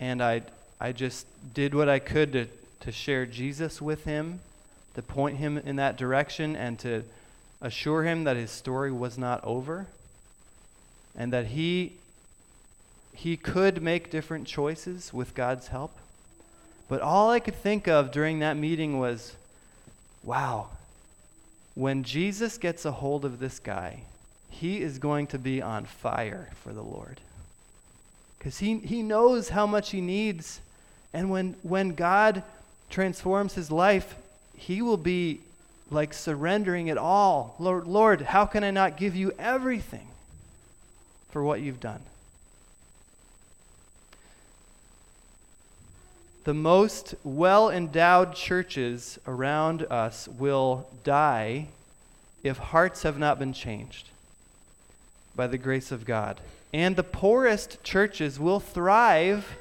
And 0.00 0.22
I, 0.22 0.42
I 0.80 0.92
just 0.92 1.26
did 1.54 1.74
what 1.74 1.88
I 1.88 1.98
could 1.98 2.32
to, 2.32 2.46
to 2.80 2.92
share 2.92 3.26
Jesus 3.26 3.82
with 3.82 4.04
him, 4.04 4.40
to 4.94 5.02
point 5.02 5.38
him 5.38 5.58
in 5.58 5.76
that 5.76 5.96
direction, 5.96 6.56
and 6.56 6.78
to 6.80 7.04
assure 7.60 8.02
him 8.04 8.24
that 8.24 8.36
his 8.36 8.50
story 8.50 8.90
was 8.90 9.18
not 9.18 9.42
over 9.44 9.86
and 11.16 11.32
that 11.32 11.46
he 11.46 11.92
he 13.14 13.36
could 13.36 13.82
make 13.82 14.10
different 14.10 14.46
choices 14.46 15.12
with 15.12 15.34
God's 15.34 15.68
help. 15.68 15.96
But 16.88 17.00
all 17.00 17.30
I 17.30 17.40
could 17.40 17.54
think 17.54 17.88
of 17.88 18.10
during 18.10 18.40
that 18.40 18.56
meeting 18.56 18.98
was 18.98 19.36
wow, 20.24 20.68
when 21.74 22.04
Jesus 22.04 22.58
gets 22.58 22.84
a 22.84 22.92
hold 22.92 23.24
of 23.24 23.38
this 23.38 23.58
guy, 23.58 24.02
he 24.50 24.80
is 24.80 24.98
going 24.98 25.26
to 25.28 25.38
be 25.38 25.60
on 25.62 25.84
fire 25.84 26.50
for 26.62 26.72
the 26.72 26.82
Lord. 26.82 27.20
Because 28.38 28.58
he, 28.58 28.78
he 28.78 29.02
knows 29.02 29.48
how 29.48 29.66
much 29.66 29.90
he 29.90 30.00
needs. 30.00 30.60
And 31.12 31.30
when, 31.30 31.56
when 31.62 31.94
God 31.94 32.42
transforms 32.90 33.54
his 33.54 33.70
life, 33.70 34.14
he 34.56 34.82
will 34.82 34.96
be 34.96 35.40
like 35.90 36.12
surrendering 36.12 36.88
it 36.88 36.98
all. 36.98 37.54
Lord, 37.58 37.86
Lord, 37.86 38.22
how 38.22 38.46
can 38.46 38.64
I 38.64 38.70
not 38.70 38.96
give 38.96 39.14
you 39.14 39.32
everything 39.38 40.08
for 41.30 41.42
what 41.42 41.60
you've 41.60 41.80
done? 41.80 42.00
The 46.44 46.54
most 46.54 47.14
well 47.22 47.70
endowed 47.70 48.34
churches 48.34 49.18
around 49.26 49.84
us 49.84 50.26
will 50.26 50.88
die 51.04 51.68
if 52.42 52.58
hearts 52.58 53.04
have 53.04 53.18
not 53.18 53.38
been 53.38 53.52
changed 53.52 54.08
by 55.36 55.46
the 55.46 55.58
grace 55.58 55.92
of 55.92 56.04
God. 56.04 56.40
And 56.72 56.96
the 56.96 57.04
poorest 57.04 57.82
churches 57.84 58.40
will 58.40 58.58
thrive 58.58 59.56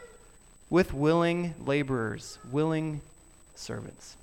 with 0.71 0.93
willing 0.93 1.53
laborers, 1.65 2.39
willing 2.51 3.01
servants. 3.53 4.15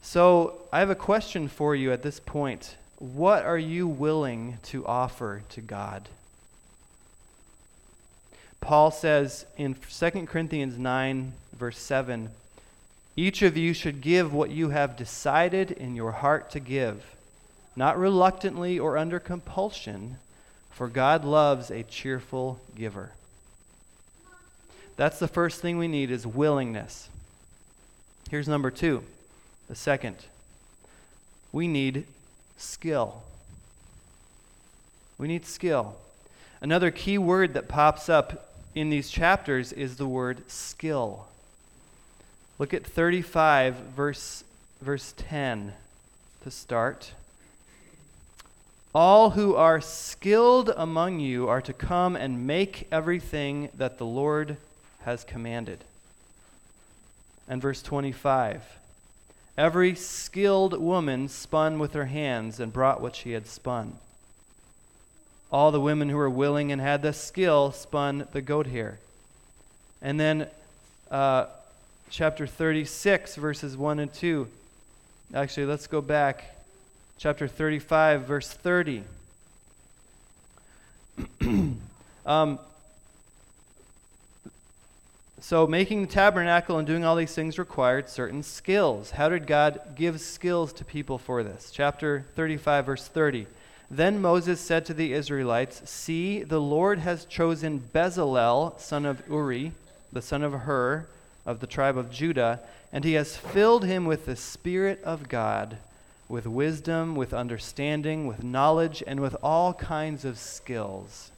So 0.00 0.60
I 0.72 0.78
have 0.78 0.90
a 0.90 0.94
question 0.94 1.48
for 1.48 1.74
you 1.74 1.90
at 1.90 2.02
this 2.02 2.20
point. 2.20 2.76
What 2.98 3.44
are 3.44 3.58
you 3.58 3.88
willing 3.88 4.58
to 4.64 4.86
offer 4.86 5.42
to 5.48 5.60
God? 5.60 6.08
Paul 8.60 8.90
says 8.90 9.46
in 9.56 9.74
2 9.74 10.10
Corinthians 10.26 10.78
9, 10.78 11.32
verse 11.58 11.78
7 11.78 12.30
Each 13.16 13.42
of 13.42 13.56
you 13.56 13.72
should 13.72 14.00
give 14.00 14.32
what 14.32 14.50
you 14.50 14.70
have 14.70 14.96
decided 14.96 15.70
in 15.70 15.94
your 15.94 16.12
heart 16.12 16.50
to 16.50 16.60
give, 16.60 17.04
not 17.76 17.98
reluctantly 17.98 18.78
or 18.78 18.96
under 18.96 19.20
compulsion, 19.20 20.16
for 20.70 20.88
God 20.88 21.24
loves 21.24 21.70
a 21.70 21.82
cheerful 21.82 22.60
giver. 22.74 23.12
That's 24.96 25.18
the 25.18 25.28
first 25.28 25.60
thing 25.60 25.78
we 25.78 25.88
need 25.88 26.10
is 26.10 26.26
willingness. 26.26 27.08
Here's 28.30 28.48
number 28.48 28.70
two 28.70 29.04
the 29.68 29.74
second, 29.74 30.16
we 31.52 31.68
need 31.68 32.06
skill. 32.56 33.22
We 35.16 35.28
need 35.28 35.46
skill. 35.46 35.96
Another 36.60 36.90
key 36.90 37.18
word 37.18 37.54
that 37.54 37.68
pops 37.68 38.08
up 38.08 38.54
in 38.74 38.90
these 38.90 39.10
chapters 39.10 39.72
is 39.72 39.96
the 39.96 40.06
word 40.06 40.50
skill. 40.50 41.26
Look 42.58 42.72
at 42.72 42.86
35, 42.86 43.74
verse, 43.96 44.44
verse 44.80 45.14
10 45.16 45.72
to 46.42 46.50
start. 46.50 47.12
All 48.94 49.30
who 49.30 49.56
are 49.56 49.80
skilled 49.80 50.70
among 50.76 51.18
you 51.18 51.48
are 51.48 51.60
to 51.62 51.72
come 51.72 52.14
and 52.14 52.46
make 52.46 52.86
everything 52.92 53.70
that 53.76 53.98
the 53.98 54.06
Lord 54.06 54.56
has 55.02 55.24
commanded. 55.24 55.84
And 57.48 57.60
verse 57.60 57.82
25 57.82 58.62
Every 59.56 59.94
skilled 59.94 60.80
woman 60.80 61.28
spun 61.28 61.78
with 61.78 61.92
her 61.94 62.06
hands 62.06 62.58
and 62.58 62.72
brought 62.72 63.00
what 63.00 63.14
she 63.14 63.32
had 63.32 63.46
spun. 63.46 63.98
All 65.52 65.70
the 65.70 65.80
women 65.80 66.08
who 66.08 66.16
were 66.16 66.30
willing 66.30 66.72
and 66.72 66.80
had 66.80 67.02
the 67.02 67.12
skill 67.12 67.72
spun 67.72 68.26
the 68.32 68.42
goat 68.42 68.66
hair. 68.66 68.98
And 70.02 70.18
then 70.18 70.48
uh, 71.10 71.46
chapter 72.10 72.46
36, 72.46 73.36
verses 73.36 73.76
1 73.76 74.00
and 74.00 74.12
2. 74.12 74.48
Actually, 75.34 75.66
let's 75.66 75.86
go 75.86 76.00
back. 76.00 76.56
Chapter 77.18 77.48
35, 77.48 78.26
verse 78.26 78.50
30. 78.50 79.04
um, 82.26 82.58
so, 85.40 85.66
making 85.66 86.00
the 86.00 86.06
tabernacle 86.06 86.78
and 86.78 86.86
doing 86.86 87.04
all 87.04 87.16
these 87.16 87.34
things 87.34 87.58
required 87.58 88.08
certain 88.08 88.42
skills. 88.42 89.10
How 89.10 89.28
did 89.28 89.46
God 89.46 89.94
give 89.94 90.20
skills 90.20 90.72
to 90.72 90.84
people 90.84 91.18
for 91.18 91.42
this? 91.42 91.70
Chapter 91.70 92.24
35, 92.34 92.86
verse 92.86 93.06
30. 93.08 93.46
Then 93.96 94.20
Moses 94.20 94.60
said 94.60 94.84
to 94.86 94.94
the 94.94 95.12
Israelites, 95.12 95.88
See, 95.88 96.42
the 96.42 96.60
Lord 96.60 96.98
has 96.98 97.24
chosen 97.24 97.78
Bezalel, 97.92 98.80
son 98.80 99.06
of 99.06 99.22
Uri, 99.28 99.70
the 100.12 100.20
son 100.20 100.42
of 100.42 100.52
Hur, 100.52 101.06
of 101.46 101.60
the 101.60 101.68
tribe 101.68 101.96
of 101.96 102.10
Judah, 102.10 102.58
and 102.92 103.04
he 103.04 103.12
has 103.12 103.36
filled 103.36 103.84
him 103.84 104.04
with 104.04 104.26
the 104.26 104.34
Spirit 104.34 105.00
of 105.04 105.28
God, 105.28 105.76
with 106.28 106.44
wisdom, 106.44 107.14
with 107.14 107.32
understanding, 107.32 108.26
with 108.26 108.42
knowledge, 108.42 109.00
and 109.06 109.20
with 109.20 109.36
all 109.44 109.74
kinds 109.74 110.24
of 110.24 110.38
skills 110.38 111.30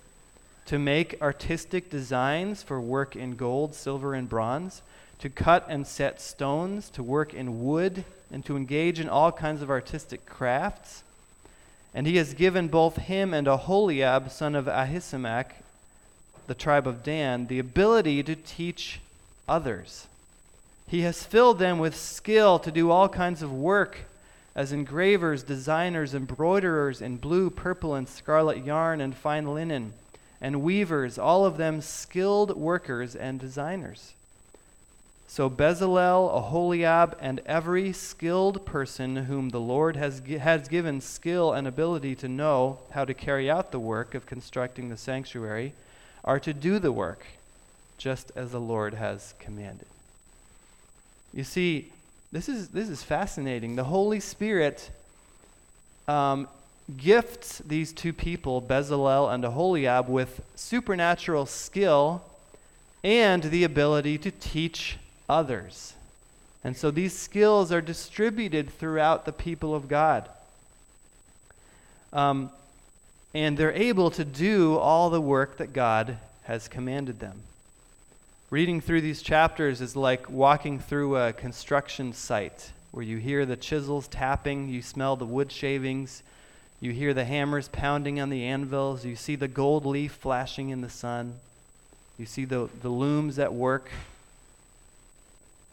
to 0.64 0.78
make 0.78 1.20
artistic 1.20 1.90
designs 1.90 2.62
for 2.62 2.80
work 2.80 3.14
in 3.14 3.36
gold, 3.36 3.74
silver, 3.74 4.14
and 4.14 4.30
bronze, 4.30 4.80
to 5.18 5.28
cut 5.28 5.66
and 5.68 5.86
set 5.86 6.22
stones, 6.22 6.88
to 6.90 7.02
work 7.02 7.34
in 7.34 7.64
wood, 7.64 8.04
and 8.30 8.44
to 8.46 8.56
engage 8.56 8.98
in 8.98 9.08
all 9.10 9.30
kinds 9.30 9.60
of 9.60 9.70
artistic 9.70 10.24
crafts. 10.24 11.02
And 11.96 12.06
he 12.06 12.18
has 12.18 12.34
given 12.34 12.68
both 12.68 12.96
him 12.96 13.32
and 13.32 13.48
Aholiab, 13.48 14.30
son 14.30 14.54
of 14.54 14.66
Ahisamach, 14.66 15.52
the 16.46 16.54
tribe 16.54 16.86
of 16.86 17.02
Dan, 17.02 17.46
the 17.46 17.58
ability 17.58 18.22
to 18.22 18.36
teach 18.36 19.00
others. 19.48 20.06
He 20.86 21.00
has 21.00 21.24
filled 21.24 21.58
them 21.58 21.78
with 21.78 21.96
skill 21.96 22.58
to 22.58 22.70
do 22.70 22.90
all 22.90 23.08
kinds 23.08 23.42
of 23.42 23.50
work 23.50 24.00
as 24.54 24.72
engravers, 24.72 25.42
designers, 25.42 26.14
embroiderers 26.14 27.00
in 27.00 27.16
blue, 27.16 27.48
purple, 27.48 27.94
and 27.94 28.06
scarlet 28.06 28.62
yarn 28.62 29.00
and 29.00 29.16
fine 29.16 29.54
linen 29.54 29.94
and 30.38 30.62
weavers, 30.62 31.18
all 31.18 31.46
of 31.46 31.56
them 31.56 31.80
skilled 31.80 32.54
workers 32.58 33.16
and 33.16 33.40
designers. 33.40 34.12
So 35.28 35.50
Bezalel, 35.50 36.34
Aholiab, 36.34 37.16
and 37.20 37.40
every 37.46 37.92
skilled 37.92 38.64
person 38.64 39.16
whom 39.16 39.50
the 39.50 39.60
Lord 39.60 39.96
has, 39.96 40.22
has 40.40 40.68
given 40.68 41.00
skill 41.00 41.52
and 41.52 41.66
ability 41.66 42.14
to 42.16 42.28
know 42.28 42.78
how 42.90 43.04
to 43.04 43.12
carry 43.12 43.50
out 43.50 43.72
the 43.72 43.80
work 43.80 44.14
of 44.14 44.24
constructing 44.24 44.88
the 44.88 44.96
sanctuary 44.96 45.74
are 46.24 46.40
to 46.40 46.54
do 46.54 46.78
the 46.78 46.92
work, 46.92 47.26
just 47.98 48.32
as 48.36 48.52
the 48.52 48.60
Lord 48.60 48.94
has 48.94 49.34
commanded. 49.38 49.88
You 51.34 51.44
see, 51.44 51.92
this 52.32 52.48
is, 52.48 52.68
this 52.68 52.88
is 52.88 53.02
fascinating. 53.02 53.76
The 53.76 53.84
Holy 53.84 54.20
Spirit 54.20 54.90
um, 56.08 56.48
gifts 56.96 57.58
these 57.66 57.92
two 57.92 58.12
people, 58.12 58.62
Bezalel 58.62 59.34
and 59.34 59.44
Aholiab, 59.44 60.08
with 60.08 60.40
supernatural 60.54 61.46
skill 61.46 62.22
and 63.02 63.42
the 63.42 63.64
ability 63.64 64.18
to 64.18 64.30
teach 64.30 64.98
others. 65.28 65.94
And 66.64 66.76
so 66.76 66.90
these 66.90 67.16
skills 67.16 67.70
are 67.72 67.80
distributed 67.80 68.70
throughout 68.70 69.24
the 69.24 69.32
people 69.32 69.74
of 69.74 69.88
God. 69.88 70.28
Um, 72.12 72.50
and 73.34 73.56
they're 73.56 73.72
able 73.72 74.10
to 74.12 74.24
do 74.24 74.76
all 74.76 75.10
the 75.10 75.20
work 75.20 75.58
that 75.58 75.72
God 75.72 76.18
has 76.44 76.68
commanded 76.68 77.20
them. 77.20 77.42
Reading 78.48 78.80
through 78.80 79.00
these 79.00 79.22
chapters 79.22 79.80
is 79.80 79.96
like 79.96 80.30
walking 80.30 80.78
through 80.78 81.16
a 81.16 81.32
construction 81.32 82.12
site 82.12 82.72
where 82.92 83.04
you 83.04 83.18
hear 83.18 83.44
the 83.44 83.56
chisels 83.56 84.08
tapping, 84.08 84.68
you 84.68 84.80
smell 84.80 85.16
the 85.16 85.26
wood 85.26 85.52
shavings, 85.52 86.22
you 86.80 86.92
hear 86.92 87.12
the 87.12 87.24
hammers 87.24 87.68
pounding 87.68 88.20
on 88.20 88.30
the 88.30 88.44
anvils, 88.44 89.04
you 89.04 89.16
see 89.16 89.36
the 89.36 89.48
gold 89.48 89.84
leaf 89.84 90.12
flashing 90.12 90.70
in 90.70 90.80
the 90.80 90.88
sun, 90.88 91.34
you 92.18 92.24
see 92.24 92.44
the, 92.44 92.68
the 92.80 92.88
looms 92.88 93.38
at 93.38 93.52
work. 93.52 93.90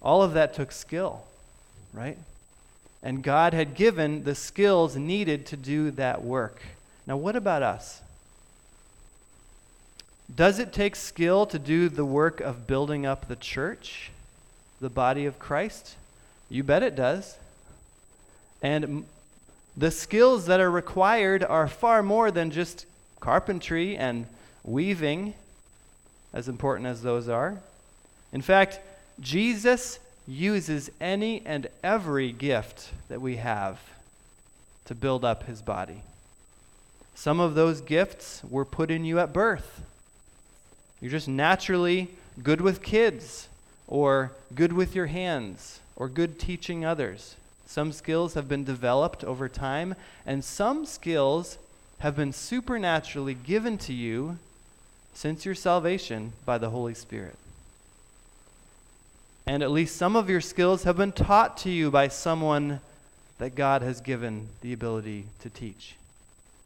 All 0.04 0.22
of 0.22 0.34
that 0.34 0.54
took 0.54 0.72
skill, 0.72 1.24
right? 1.94 2.18
And 3.02 3.24
God 3.24 3.54
had 3.54 3.76
given 3.76 4.24
the 4.24 4.36
skills 4.36 4.96
needed 4.96 5.46
to 5.48 5.58
do 5.58 5.92
that 5.92 6.24
work. 6.24 6.62
Now, 7.08 7.18
what 7.18 7.36
about 7.36 7.64
us? 7.64 8.02
Does 10.34 10.60
it 10.60 10.74
take 10.74 10.96
skill 10.96 11.46
to 11.48 11.60
do 11.60 11.90
the 11.90 12.06
work 12.06 12.42
of 12.42 12.66
building 12.66 13.06
up 13.06 13.28
the 13.28 13.36
church, 13.36 14.12
the 14.80 14.90
body 14.90 15.26
of 15.26 15.38
Christ? 15.38 15.96
You 16.50 16.64
bet 16.64 16.82
it 16.82 16.96
does. 16.96 17.38
And 18.62 19.06
the 19.76 19.92
skills 19.92 20.46
that 20.46 20.60
are 20.60 20.72
required 20.72 21.44
are 21.44 21.68
far 21.68 22.02
more 22.02 22.32
than 22.32 22.52
just 22.52 22.86
carpentry 23.20 23.98
and 23.98 24.26
weaving, 24.64 25.34
as 26.34 26.48
important 26.48 26.88
as 26.88 27.02
those 27.02 27.28
are. 27.28 27.60
In 28.32 28.42
fact, 28.42 28.80
Jesus 29.20 30.00
uses 30.28 30.90
any 31.02 31.42
and 31.46 31.68
every 31.84 32.32
gift 32.32 32.92
that 33.10 33.22
we 33.22 33.38
have 33.38 33.80
to 34.86 34.96
build 34.96 35.24
up 35.24 35.44
his 35.44 35.62
body. 35.62 36.02
Some 37.16 37.40
of 37.40 37.56
those 37.56 37.82
gifts 37.82 38.42
were 38.50 38.66
put 38.66 38.90
in 38.90 39.06
you 39.06 39.20
at 39.20 39.34
birth. 39.34 39.82
You're 41.00 41.12
just 41.12 41.28
naturally 41.28 42.10
good 42.42 42.62
with 42.62 42.82
kids, 42.82 43.48
or 43.88 44.32
good 44.56 44.74
with 44.74 44.96
your 44.96 45.06
hands, 45.08 45.80
or 45.96 46.08
good 46.08 46.40
teaching 46.40 46.84
others. 46.84 47.36
Some 47.66 47.92
skills 47.92 48.34
have 48.34 48.48
been 48.48 48.64
developed 48.64 49.24
over 49.24 49.48
time, 49.48 49.96
and 50.26 50.44
some 50.44 50.86
skills 50.86 51.58
have 52.00 52.16
been 52.16 52.34
supernaturally 52.34 53.34
given 53.34 53.78
to 53.80 53.94
you 53.94 54.38
since 55.14 55.46
your 55.46 55.56
salvation 55.56 56.34
by 56.46 56.58
the 56.58 56.70
Holy 56.70 56.94
Spirit. 56.94 57.38
And 59.46 59.62
at 59.62 59.72
least 59.72 59.98
some 59.98 60.16
of 60.16 60.30
your 60.30 60.42
skills 60.42 60.84
have 60.84 60.98
been 60.98 61.12
taught 61.12 61.58
to 61.58 61.70
you 61.70 61.92
by 61.92 62.08
someone 62.08 62.80
that 63.40 63.56
God 63.56 63.82
has 63.82 64.00
given 64.00 64.48
the 64.62 64.74
ability 64.74 65.26
to 65.42 65.50
teach. 65.50 65.96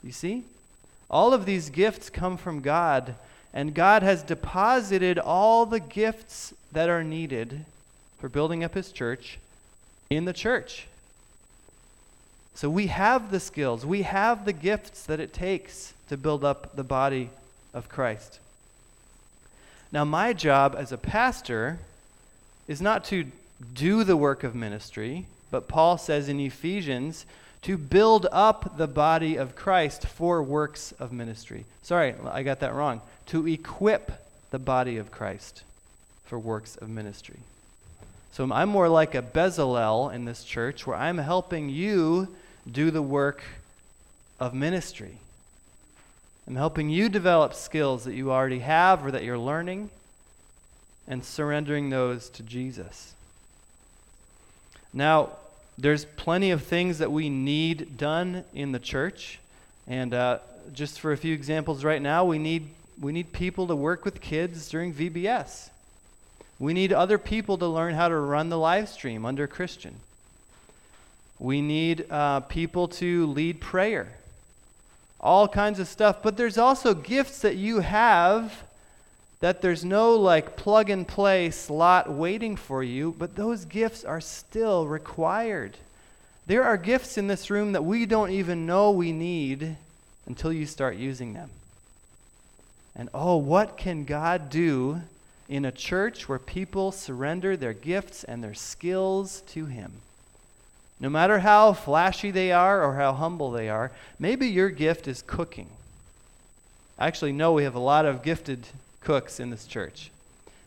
You 0.03 0.11
see? 0.11 0.43
All 1.09 1.33
of 1.33 1.45
these 1.45 1.69
gifts 1.69 2.09
come 2.09 2.37
from 2.37 2.61
God 2.61 3.15
and 3.53 3.73
God 3.73 4.03
has 4.03 4.21
deposited 4.21 5.17
all 5.17 5.65
the 5.65 5.79
gifts 5.79 6.53
that 6.71 6.89
are 6.89 7.03
needed 7.03 7.65
for 8.19 8.29
building 8.29 8.63
up 8.63 8.75
His 8.75 8.91
church 8.91 9.39
in 10.09 10.25
the 10.25 10.33
church. 10.33 10.87
So 12.53 12.69
we 12.69 12.87
have 12.87 13.31
the 13.31 13.39
skills, 13.39 13.85
we 13.85 14.01
have 14.03 14.45
the 14.45 14.53
gifts 14.53 15.05
that 15.05 15.19
it 15.19 15.33
takes 15.33 15.93
to 16.09 16.17
build 16.17 16.43
up 16.43 16.75
the 16.75 16.83
body 16.83 17.29
of 17.73 17.89
Christ. 17.89 18.39
Now, 19.91 20.03
my 20.03 20.33
job 20.33 20.75
as 20.77 20.91
a 20.91 20.97
pastor 20.97 21.79
is 22.67 22.81
not 22.81 23.03
to 23.05 23.25
do 23.73 24.03
the 24.03 24.17
work 24.17 24.43
of 24.43 24.55
ministry, 24.55 25.25
but 25.51 25.67
Paul 25.67 25.97
says 25.97 26.29
in 26.29 26.39
Ephesians, 26.39 27.25
to 27.63 27.77
build 27.77 28.27
up 28.31 28.77
the 28.77 28.87
body 28.87 29.35
of 29.35 29.55
Christ 29.55 30.05
for 30.05 30.43
works 30.43 30.93
of 30.99 31.11
ministry. 31.11 31.65
Sorry, 31.81 32.13
I 32.25 32.43
got 32.43 32.59
that 32.59 32.73
wrong. 32.73 33.01
To 33.27 33.47
equip 33.47 34.11
the 34.51 34.59
body 34.59 34.97
of 34.97 35.11
Christ 35.11 35.63
for 36.25 36.37
works 36.37 36.75
of 36.77 36.89
ministry. 36.89 37.39
So 38.31 38.49
I'm 38.51 38.69
more 38.69 38.87
like 38.87 39.15
a 39.15 39.21
Bezalel 39.21 40.13
in 40.13 40.25
this 40.25 40.43
church 40.43 40.85
where 40.85 40.95
I'm 40.95 41.17
helping 41.17 41.69
you 41.69 42.35
do 42.71 42.91
the 42.91 43.01
work 43.01 43.41
of 44.39 44.53
ministry. 44.53 45.17
I'm 46.47 46.55
helping 46.55 46.89
you 46.89 47.09
develop 47.09 47.53
skills 47.53 48.03
that 48.05 48.13
you 48.13 48.31
already 48.31 48.59
have 48.59 49.05
or 49.05 49.11
that 49.11 49.23
you're 49.23 49.37
learning 49.37 49.89
and 51.07 51.23
surrendering 51.23 51.89
those 51.89 52.29
to 52.29 52.43
Jesus. 52.43 53.13
Now, 54.93 55.31
there's 55.77 56.05
plenty 56.05 56.51
of 56.51 56.63
things 56.63 56.97
that 56.97 57.11
we 57.11 57.29
need 57.29 57.97
done 57.97 58.43
in 58.53 58.71
the 58.71 58.79
church. 58.79 59.39
And 59.87 60.13
uh, 60.13 60.39
just 60.73 60.99
for 60.99 61.11
a 61.11 61.17
few 61.17 61.33
examples 61.33 61.83
right 61.83 62.01
now, 62.01 62.25
we 62.25 62.39
need, 62.39 62.69
we 62.99 63.11
need 63.11 63.31
people 63.31 63.67
to 63.67 63.75
work 63.75 64.03
with 64.03 64.19
kids 64.19 64.69
during 64.69 64.93
VBS. 64.93 65.69
We 66.59 66.73
need 66.73 66.91
other 66.91 67.17
people 67.19 67.57
to 67.59 67.67
learn 67.67 67.93
how 67.93 68.09
to 68.09 68.15
run 68.15 68.49
the 68.49 68.57
live 68.57 68.89
stream 68.89 69.25
under 69.25 69.45
Christian. 69.45 69.99
We 71.39 71.61
need 71.61 72.07
uh, 72.09 72.39
people 72.41 72.87
to 72.87 73.27
lead 73.27 73.61
prayer. 73.61 74.13
All 75.19 75.47
kinds 75.47 75.79
of 75.79 75.87
stuff. 75.87 76.23
But 76.23 76.37
there's 76.37 76.57
also 76.57 76.95
gifts 76.95 77.41
that 77.41 77.55
you 77.55 77.81
have 77.81 78.63
that 79.39 79.61
there's 79.61 79.85
no 79.85 80.15
like 80.15 80.55
plug 80.55 80.89
and 80.89 81.07
play 81.07 81.51
slot 81.51 82.11
waiting 82.11 82.55
for 82.55 82.83
you, 82.83 83.15
but 83.17 83.35
those 83.35 83.65
gifts 83.65 84.03
are 84.03 84.21
still 84.21 84.87
required. 84.87 85.77
There 86.47 86.63
are 86.63 86.77
gifts 86.77 87.17
in 87.17 87.27
this 87.27 87.49
room 87.49 87.73
that 87.73 87.83
we 87.83 88.05
don't 88.05 88.31
even 88.31 88.65
know 88.65 88.91
we 88.91 89.11
need 89.11 89.75
until 90.25 90.51
you 90.51 90.65
start 90.65 90.95
using 90.95 91.33
them. 91.33 91.49
And 92.95 93.09
oh, 93.13 93.37
what 93.37 93.77
can 93.77 94.05
God 94.05 94.49
do 94.49 95.01
in 95.47 95.65
a 95.65 95.71
church 95.71 96.27
where 96.27 96.39
people 96.39 96.91
surrender 96.91 97.55
their 97.55 97.73
gifts 97.73 98.23
and 98.23 98.43
their 98.43 98.55
skills 98.55 99.43
to 99.47 99.65
Him? 99.65 99.91
No 100.99 101.09
matter 101.09 101.39
how 101.39 101.73
flashy 101.73 102.31
they 102.31 102.51
are 102.51 102.83
or 102.83 102.95
how 102.95 103.13
humble 103.13 103.51
they 103.51 103.69
are, 103.69 103.91
maybe 104.17 104.47
your 104.47 104.69
gift 104.69 105.07
is 105.07 105.21
cooking. 105.21 105.67
I 106.97 107.05
actually 107.05 107.33
know 107.33 107.53
we 107.53 107.65
have 107.65 107.75
a 107.75 107.79
lot 107.79 108.05
of 108.05 108.23
gifted 108.23 108.65
cooks 109.07 109.39
in 109.39 109.49
this 109.49 109.65
church. 109.65 110.11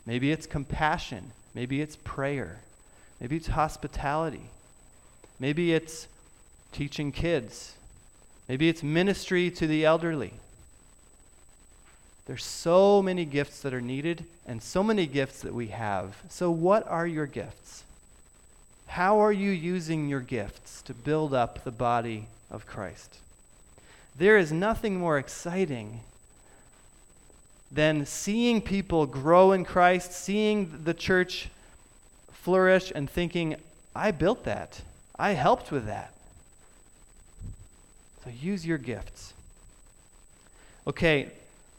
Maybe 0.07 0.33
it's 0.33 0.47
compassion. 0.47 1.33
Maybe 1.55 1.83
it's 1.83 1.97
prayer. 2.05 2.61
Maybe 3.21 3.37
it's 3.37 3.49
hospitality. 3.49 4.49
Maybe 5.39 5.75
it's 5.75 6.09
teaching 6.73 7.13
kids. 7.13 7.75
Maybe 8.49 8.71
it's 8.71 8.83
ministry 8.83 9.51
to 9.51 9.67
the 9.67 9.85
elderly. 9.85 10.33
There's 12.25 12.43
so 12.43 13.03
many 13.03 13.27
gifts 13.27 13.61
that 13.61 13.75
are 13.75 13.83
needed 13.83 14.25
and 14.47 14.63
so 14.63 14.83
many 14.83 15.07
gifts 15.07 15.43
that 15.43 15.53
we 15.53 15.67
have. 15.67 16.17
So, 16.31 16.51
what 16.51 16.89
are 16.89 17.07
your 17.07 17.27
gifts? 17.27 17.85
How 18.87 19.19
are 19.19 19.33
you 19.33 19.51
using 19.51 20.09
your 20.09 20.21
gifts 20.21 20.81
to 20.83 20.95
build 20.95 21.35
up 21.35 21.63
the 21.63 21.71
body 21.71 22.27
of 22.51 22.67
Christ? 22.67 23.19
There 24.17 24.39
is 24.39 24.51
nothing 24.51 24.97
more 24.97 25.19
exciting 25.19 26.01
than 27.71 28.05
seeing 28.05 28.61
people 28.61 29.07
grow 29.07 29.53
in 29.53 29.65
Christ, 29.65 30.13
seeing 30.13 30.81
the 30.85 30.95
church 30.95 31.49
flourish, 32.33 32.91
and 32.95 33.09
thinking, 33.09 33.57
I 33.95 34.11
built 34.11 34.45
that. 34.45 34.83
I 35.19 35.33
helped 35.33 35.71
with 35.71 35.87
that. 35.87 36.13
So 38.25 38.31
use 38.31 38.67
your 38.67 38.79
gifts. 38.79 39.35
Okay, 40.87 41.31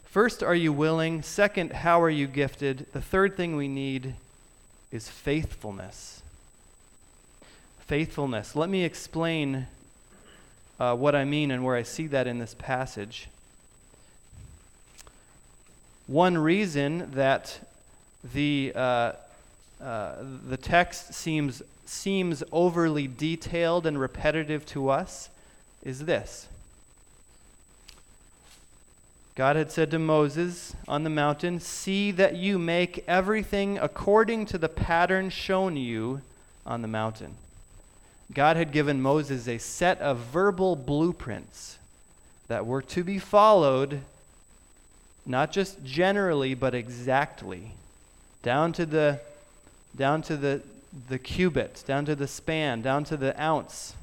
first, 0.06 0.43
are 0.43 0.56
you 0.56 0.71
willing? 0.71 1.21
Second, 1.21 1.71
how 1.71 2.01
are 2.01 2.10
you 2.10 2.27
gifted? 2.27 2.86
The 2.93 3.01
third 3.01 3.36
thing 3.36 3.56
we 3.56 3.67
need 3.67 4.15
is 4.91 5.10
faithfulness. 5.10 6.21
Faithfulness. 7.80 8.56
Let 8.56 8.69
me 8.69 8.84
explain 8.84 9.67
uh, 10.80 10.95
what 10.95 11.15
I 11.15 11.25
mean 11.25 11.51
and 11.51 11.63
where 11.63 11.75
I 11.75 11.84
see 11.84 12.08
that 12.08 12.27
in 12.27 12.39
this 12.39 12.56
passage. 12.58 13.27
One 16.08 16.38
reason 16.38 17.12
that 17.12 17.60
the, 18.34 18.74
uh, 18.76 19.14
uh, 19.82 20.16
the 20.48 20.58
text 20.58 21.14
seems, 21.14 21.62
seems 21.86 22.44
overly 22.52 23.08
detailed 23.08 23.86
and 23.86 24.00
repetitive 24.00 24.66
to 24.68 24.90
us 24.90 25.30
is 25.84 26.06
this 26.06 26.48
God 29.36 29.56
had 29.56 29.72
said 29.72 29.92
to 29.92 30.00
Moses 30.00 30.76
on 30.88 31.04
the 31.04 31.10
mountain, 31.10 31.60
See 31.60 32.12
that 32.12 32.36
you 32.36 32.60
make 32.60 33.04
everything 33.08 33.78
according 33.78 34.46
to 34.48 34.58
the 34.58 34.70
pattern 34.70 35.30
shown 35.30 35.78
you 35.78 36.22
on 36.66 36.82
the 36.82 36.88
mountain. 36.88 37.36
God 38.34 38.58
had 38.58 38.72
given 38.72 39.02
Moses 39.02 39.48
a 39.48 39.58
set 39.58 40.00
of 40.00 40.18
verbal 40.18 40.76
blueprints 40.76 41.80
that 42.48 42.66
were 42.66 42.82
to 42.84 43.04
be 43.04 43.20
followed, 43.20 44.02
not 45.25 45.51
just 45.51 45.84
generally, 45.84 46.53
but 46.53 46.73
exactly, 46.73 47.73
down 48.43 48.73
to 48.73 48.86
the, 48.86 49.19
down 49.95 50.21
to 50.23 50.38
the, 50.38 50.62
the 51.10 51.19
cubit, 51.19 51.84
down 51.86 52.05
to 52.05 52.15
the 52.15 52.27
span, 52.27 52.81
down 52.81 53.03
to 53.05 53.17
the 53.17 53.39
ounce 53.41 53.95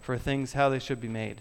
for 0.00 0.18
things 0.18 0.52
how 0.52 0.68
they 0.68 0.78
should 0.78 1.00
be 1.00 1.08
made. 1.08 1.40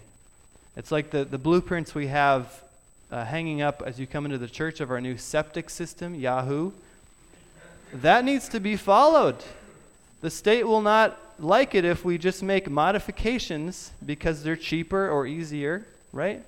It's 0.77 0.91
like 0.91 1.11
the, 1.11 1.25
the 1.25 1.37
blueprints 1.37 1.93
we 1.93 2.07
have 2.07 2.63
uh, 3.11 3.25
hanging 3.25 3.61
up 3.61 3.83
as 3.85 3.99
you 3.99 4.07
come 4.07 4.25
into 4.25 4.37
the 4.37 4.47
church 4.47 4.79
of 4.79 4.89
our 4.89 5.01
new 5.01 5.17
septic 5.17 5.69
system, 5.69 6.15
Yahoo. 6.15 6.71
That 7.93 8.23
needs 8.23 8.47
to 8.49 8.59
be 8.59 8.77
followed. 8.77 9.43
The 10.21 10.29
state 10.29 10.63
will 10.63 10.81
not 10.81 11.19
like 11.39 11.75
it 11.75 11.83
if 11.83 12.05
we 12.05 12.17
just 12.17 12.41
make 12.41 12.69
modifications 12.69 13.91
because 14.05 14.43
they're 14.43 14.55
cheaper 14.55 15.09
or 15.09 15.25
easier, 15.27 15.85
right? 16.13 16.43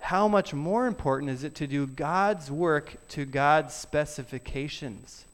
How 0.00 0.28
much 0.28 0.54
more 0.54 0.86
important 0.86 1.30
is 1.30 1.44
it 1.44 1.54
to 1.56 1.66
do 1.66 1.86
God's 1.86 2.50
work 2.50 2.96
to 3.08 3.24
God's 3.24 3.74
specifications? 3.74 5.24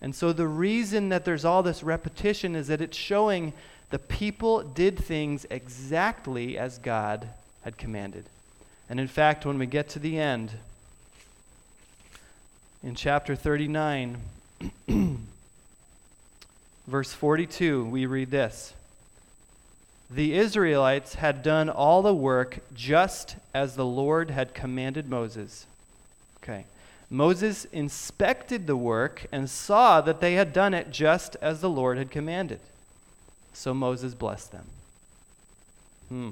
And 0.00 0.14
so 0.14 0.32
the 0.32 0.46
reason 0.46 1.08
that 1.08 1.24
there's 1.24 1.44
all 1.44 1.62
this 1.62 1.82
repetition 1.82 2.54
is 2.54 2.68
that 2.68 2.80
it's 2.80 2.96
showing 2.96 3.52
the 3.90 3.98
people 3.98 4.62
did 4.62 4.98
things 4.98 5.46
exactly 5.50 6.58
as 6.58 6.78
God 6.78 7.28
had 7.62 7.78
commanded. 7.78 8.24
And 8.90 9.00
in 9.00 9.08
fact, 9.08 9.46
when 9.46 9.58
we 9.58 9.66
get 9.66 9.88
to 9.90 9.98
the 9.98 10.18
end, 10.18 10.52
in 12.82 12.94
chapter 12.94 13.34
39, 13.34 14.18
verse 16.86 17.12
42, 17.12 17.84
we 17.86 18.06
read 18.06 18.30
this 18.30 18.74
The 20.10 20.34
Israelites 20.34 21.16
had 21.16 21.42
done 21.42 21.68
all 21.68 22.02
the 22.02 22.14
work 22.14 22.60
just 22.74 23.36
as 23.52 23.74
the 23.74 23.84
Lord 23.84 24.30
had 24.30 24.54
commanded 24.54 25.08
Moses. 25.08 25.66
Okay. 26.42 26.64
Moses 27.10 27.66
inspected 27.66 28.66
the 28.66 28.76
work 28.76 29.26
and 29.32 29.50
saw 29.50 30.00
that 30.00 30.20
they 30.20 30.34
had 30.34 30.52
done 30.52 30.74
it 30.74 30.90
just 30.90 31.36
as 31.40 31.60
the 31.60 31.70
Lord 31.70 31.98
had 31.98 32.10
commanded. 32.10 32.60
So 33.52 33.72
Moses 33.72 34.14
blessed 34.14 34.52
them. 34.52 34.66
Hmm. 36.08 36.30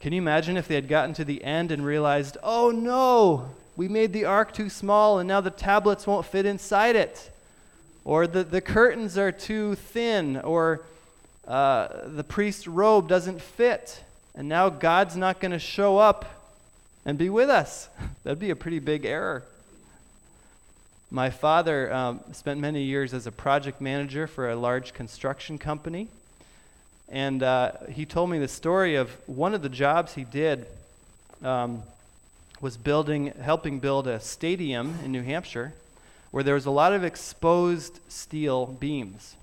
Can 0.00 0.12
you 0.12 0.18
imagine 0.18 0.56
if 0.56 0.66
they 0.66 0.74
had 0.74 0.88
gotten 0.88 1.14
to 1.14 1.24
the 1.24 1.44
end 1.44 1.70
and 1.70 1.84
realized, 1.84 2.38
oh 2.42 2.70
no, 2.70 3.50
we 3.76 3.86
made 3.86 4.12
the 4.12 4.24
ark 4.24 4.52
too 4.52 4.68
small 4.68 5.18
and 5.18 5.28
now 5.28 5.40
the 5.40 5.50
tablets 5.50 6.06
won't 6.06 6.26
fit 6.26 6.46
inside 6.46 6.96
it? 6.96 7.30
Or 8.04 8.26
the, 8.26 8.42
the 8.42 8.62
curtains 8.62 9.18
are 9.18 9.30
too 9.30 9.74
thin, 9.74 10.38
or 10.38 10.80
uh, 11.46 11.88
the 12.06 12.24
priest's 12.24 12.66
robe 12.66 13.08
doesn't 13.08 13.40
fit, 13.40 14.02
and 14.34 14.48
now 14.48 14.68
God's 14.68 15.16
not 15.16 15.40
going 15.40 15.52
to 15.52 15.58
show 15.58 15.98
up 15.98 16.26
and 17.04 17.18
be 17.18 17.30
with 17.30 17.50
us. 17.50 17.88
That'd 18.24 18.38
be 18.38 18.50
a 18.50 18.56
pretty 18.56 18.78
big 18.78 19.04
error. 19.04 19.44
My 21.10 21.30
father 21.30 21.92
um, 21.92 22.20
spent 22.32 22.60
many 22.60 22.84
years 22.84 23.12
as 23.14 23.26
a 23.26 23.32
project 23.32 23.80
manager 23.80 24.26
for 24.26 24.50
a 24.50 24.56
large 24.56 24.94
construction 24.94 25.58
company. 25.58 26.06
And 27.08 27.42
uh, 27.42 27.72
he 27.88 28.06
told 28.06 28.30
me 28.30 28.38
the 28.38 28.46
story 28.46 28.94
of 28.94 29.10
one 29.26 29.52
of 29.52 29.62
the 29.62 29.68
jobs 29.68 30.14
he 30.14 30.22
did 30.22 30.66
um, 31.42 31.82
was 32.60 32.76
building, 32.76 33.32
helping 33.42 33.80
build 33.80 34.06
a 34.06 34.20
stadium 34.20 34.94
in 35.04 35.10
New 35.10 35.22
Hampshire 35.22 35.72
where 36.30 36.44
there 36.44 36.54
was 36.54 36.66
a 36.66 36.70
lot 36.70 36.92
of 36.92 37.02
exposed 37.02 37.98
steel 38.08 38.66
beams. 38.66 39.34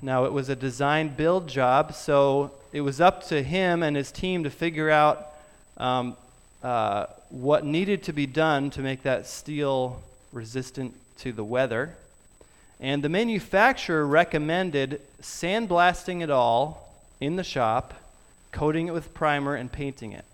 Now, 0.00 0.24
it 0.24 0.32
was 0.32 0.48
a 0.48 0.56
design 0.56 1.08
build 1.08 1.48
job, 1.48 1.94
so 1.94 2.52
it 2.72 2.80
was 2.80 3.00
up 3.00 3.24
to 3.28 3.42
him 3.42 3.82
and 3.82 3.96
his 3.96 4.12
team 4.12 4.44
to 4.44 4.50
figure 4.50 4.90
out 4.90 5.34
um, 5.76 6.16
uh, 6.62 7.06
what 7.30 7.64
needed 7.64 8.02
to 8.04 8.12
be 8.12 8.26
done 8.26 8.70
to 8.70 8.80
make 8.80 9.02
that 9.02 9.26
steel 9.26 10.02
resistant 10.32 10.94
to 11.18 11.32
the 11.32 11.44
weather. 11.44 11.94
And 12.80 13.02
the 13.02 13.08
manufacturer 13.08 14.06
recommended 14.06 15.00
sandblasting 15.20 16.22
it 16.22 16.30
all 16.30 16.92
in 17.20 17.36
the 17.36 17.44
shop, 17.44 17.94
coating 18.52 18.86
it 18.86 18.92
with 18.92 19.12
primer, 19.14 19.56
and 19.56 19.70
painting 19.70 20.12
it. 20.12 20.24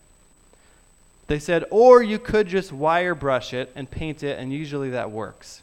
They 1.27 1.39
said, 1.39 1.65
or 1.71 2.03
you 2.03 2.19
could 2.19 2.49
just 2.49 2.71
wire 2.71 3.15
brush 3.15 3.55
it 3.55 3.73
and 3.75 3.91
paint 3.91 4.23
it, 4.23 4.39
and 4.39 4.53
usually 4.53 4.91
that 4.91 5.11
works. 5.11 5.63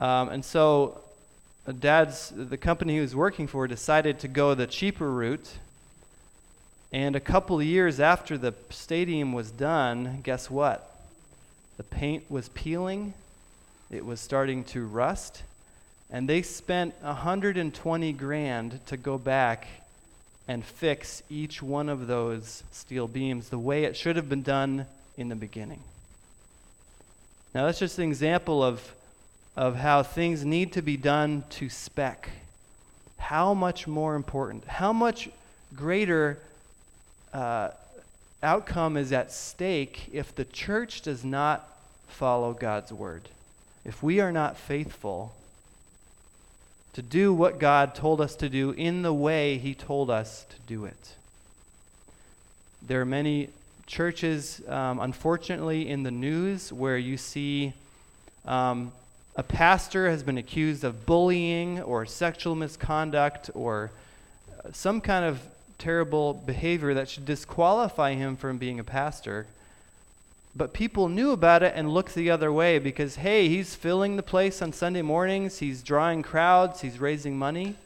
Um, 0.00 0.30
and 0.30 0.44
so, 0.44 1.00
Dad's 1.72 2.32
the 2.34 2.56
company 2.56 2.94
he 2.94 3.00
was 3.00 3.14
working 3.14 3.46
for 3.46 3.66
decided 3.66 4.18
to 4.20 4.28
go 4.28 4.54
the 4.54 4.66
cheaper 4.66 5.10
route 5.10 5.58
and 6.92 7.14
a 7.14 7.20
couple 7.20 7.62
years 7.62 8.00
after 8.00 8.38
the 8.38 8.54
stadium 8.70 9.32
was 9.32 9.50
done, 9.50 10.20
guess 10.22 10.50
what? 10.50 10.96
The 11.76 11.82
paint 11.82 12.30
was 12.30 12.48
peeling, 12.48 13.12
it 13.90 14.04
was 14.04 14.20
starting 14.20 14.64
to 14.64 14.86
rust, 14.86 15.42
and 16.10 16.28
they 16.28 16.40
spent 16.40 16.94
120 17.02 18.12
grand 18.14 18.80
to 18.86 18.96
go 18.96 19.18
back 19.18 19.68
and 20.48 20.64
fix 20.64 21.22
each 21.28 21.62
one 21.62 21.90
of 21.90 22.06
those 22.06 22.62
steel 22.72 23.06
beams 23.06 23.50
the 23.50 23.58
way 23.58 23.84
it 23.84 23.94
should 23.94 24.16
have 24.16 24.30
been 24.30 24.42
done 24.42 24.86
in 25.18 25.28
the 25.28 25.36
beginning. 25.36 25.82
Now, 27.54 27.66
that's 27.66 27.78
just 27.78 27.98
an 27.98 28.04
example 28.04 28.62
of, 28.62 28.80
of 29.58 29.74
how 29.74 30.04
things 30.04 30.44
need 30.44 30.72
to 30.72 30.80
be 30.80 30.96
done 30.96 31.42
to 31.50 31.68
spec. 31.68 32.30
How 33.16 33.54
much 33.54 33.88
more 33.88 34.14
important, 34.14 34.64
how 34.64 34.92
much 34.92 35.28
greater 35.74 36.38
uh, 37.34 37.70
outcome 38.40 38.96
is 38.96 39.12
at 39.12 39.32
stake 39.32 40.10
if 40.12 40.32
the 40.32 40.44
church 40.44 41.02
does 41.02 41.24
not 41.24 41.76
follow 42.06 42.52
God's 42.52 42.92
word. 42.92 43.22
If 43.84 44.00
we 44.00 44.20
are 44.20 44.30
not 44.30 44.56
faithful 44.56 45.34
to 46.92 47.02
do 47.02 47.34
what 47.34 47.58
God 47.58 47.96
told 47.96 48.20
us 48.20 48.36
to 48.36 48.48
do 48.48 48.70
in 48.70 49.02
the 49.02 49.12
way 49.12 49.58
He 49.58 49.74
told 49.74 50.08
us 50.08 50.46
to 50.50 50.56
do 50.68 50.84
it. 50.84 51.14
There 52.80 53.00
are 53.00 53.04
many 53.04 53.48
churches, 53.86 54.62
um, 54.68 55.00
unfortunately, 55.00 55.88
in 55.88 56.04
the 56.04 56.12
news 56.12 56.72
where 56.72 56.96
you 56.96 57.16
see 57.16 57.72
um, 58.44 58.92
a 59.38 59.42
pastor 59.44 60.10
has 60.10 60.24
been 60.24 60.36
accused 60.36 60.82
of 60.82 61.06
bullying 61.06 61.80
or 61.82 62.04
sexual 62.04 62.56
misconduct 62.56 63.50
or 63.54 63.92
uh, 64.52 64.70
some 64.72 65.00
kind 65.00 65.24
of 65.24 65.40
terrible 65.78 66.34
behavior 66.34 66.92
that 66.92 67.08
should 67.08 67.24
disqualify 67.24 68.14
him 68.14 68.36
from 68.36 68.58
being 68.58 68.80
a 68.80 68.84
pastor. 68.84 69.46
But 70.56 70.72
people 70.72 71.08
knew 71.08 71.30
about 71.30 71.62
it 71.62 71.72
and 71.76 71.88
looked 71.88 72.16
the 72.16 72.30
other 72.30 72.52
way 72.52 72.80
because, 72.80 73.14
hey, 73.14 73.48
he's 73.48 73.76
filling 73.76 74.16
the 74.16 74.24
place 74.24 74.60
on 74.60 74.72
Sunday 74.72 75.02
mornings, 75.02 75.58
he's 75.58 75.84
drawing 75.84 76.24
crowds, 76.24 76.80
he's 76.80 76.98
raising 76.98 77.38
money. 77.38 77.76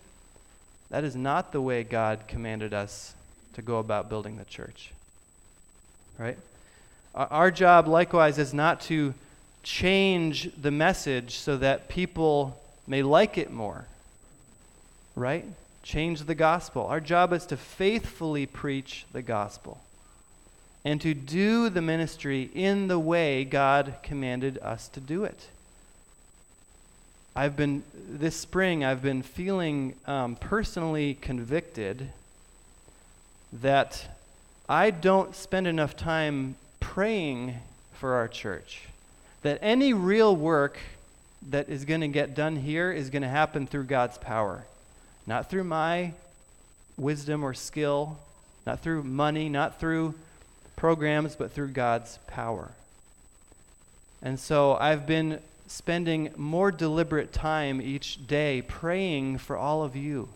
That 0.89 1.05
is 1.05 1.15
not 1.15 1.53
the 1.53 1.61
way 1.61 1.85
God 1.85 2.21
commanded 2.29 2.73
us 2.73 3.15
to 3.53 3.61
go 3.61 3.79
about 3.79 4.09
building 4.09 4.39
the 4.39 4.47
church. 4.47 4.93
Right? 6.17 6.39
Our 7.15 7.51
job, 7.51 7.89
likewise, 7.89 8.39
is 8.39 8.55
not 8.55 8.81
to 8.83 9.13
change 9.63 10.51
the 10.61 10.71
message 10.71 11.37
so 11.37 11.57
that 11.57 11.89
people 11.89 12.61
may 12.87 13.03
like 13.03 13.39
it 13.39 13.51
more. 13.51 13.87
Right? 15.15 15.45
change 15.83 16.23
the 16.23 16.35
gospel. 16.35 16.87
Our 16.87 17.01
job 17.01 17.33
is 17.33 17.47
to 17.47 17.57
faithfully 17.57 18.47
preach 18.47 19.05
the 19.13 19.23
gospel 19.23 19.81
and 20.85 21.01
to 21.01 21.15
do 21.15 21.69
the 21.69 21.83
ministry 21.83 22.51
in 22.55 22.89
the 22.89 22.99
way 22.99 23.45
God 23.45 23.95
commanded 24.03 24.59
us 24.59 24.89
to 24.89 25.01
do 25.01 25.25
it. 25.25 25.49
I've 27.35 27.57
been, 27.57 27.83
this 27.95 28.37
spring, 28.37 28.85
I've 28.85 29.03
been 29.03 29.23
feeling 29.23 29.95
um, 30.07 30.37
personally 30.37 31.17
convicted 31.21 32.09
that 33.53 34.07
I 34.69 34.91
don't 34.91 35.35
spend 35.35 35.67
enough 35.67 35.97
time 35.97 36.57
praying 36.81 37.57
for 37.95 38.15
our 38.15 38.29
church. 38.29 38.83
That 39.43 39.59
any 39.61 39.93
real 39.93 40.35
work 40.35 40.79
that 41.51 41.69
is 41.69 41.85
going 41.85 42.01
to 42.01 42.09
get 42.09 42.35
done 42.35 42.57
here 42.57 42.93
is 42.93 43.11
going 43.11 43.23
to 43.23 43.29
happen 43.29 43.67
through 43.67 43.85
God's 43.85 44.19
power. 44.19 44.65
Not 45.27 45.51
through 45.51 45.65
my 45.65 46.13
wisdom 46.97 47.45
or 47.45 47.55
skill, 47.55 48.19
not 48.67 48.81
through 48.81 49.03
money, 49.03 49.49
not 49.49 49.81
through 49.81 50.15
programs, 50.77 51.37
but 51.37 51.53
through 51.53 51.69
God's 51.69 52.19
power. 52.27 52.71
And 54.23 54.39
so 54.39 54.75
I've 54.75 55.07
been 55.07 55.41
spending 55.67 56.31
more 56.37 56.71
deliberate 56.71 57.33
time 57.33 57.81
each 57.81 58.27
day 58.27 58.63
praying 58.63 59.39
for 59.39 59.57
all 59.57 59.83
of 59.83 59.97
you. 59.97 60.29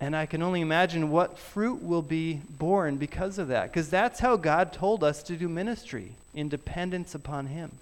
And 0.00 0.14
I 0.14 0.26
can 0.26 0.42
only 0.42 0.60
imagine 0.60 1.10
what 1.10 1.38
fruit 1.38 1.82
will 1.82 2.02
be 2.02 2.40
born 2.50 2.96
because 2.96 3.38
of 3.38 3.48
that, 3.48 3.64
because 3.64 3.90
that's 3.90 4.20
how 4.20 4.36
God 4.36 4.72
told 4.72 5.02
us 5.02 5.22
to 5.24 5.36
do 5.36 5.48
ministry 5.48 6.12
in 6.34 6.48
dependence 6.48 7.14
upon 7.14 7.46
Him. 7.46 7.72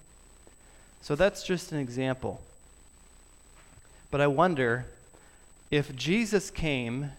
So 1.01 1.15
that's 1.15 1.43
just 1.43 1.71
an 1.71 1.79
example. 1.79 2.41
But 4.09 4.21
I 4.21 4.27
wonder 4.27 4.85
if 5.69 5.95
Jesus 5.95 6.49
came 6.49 7.11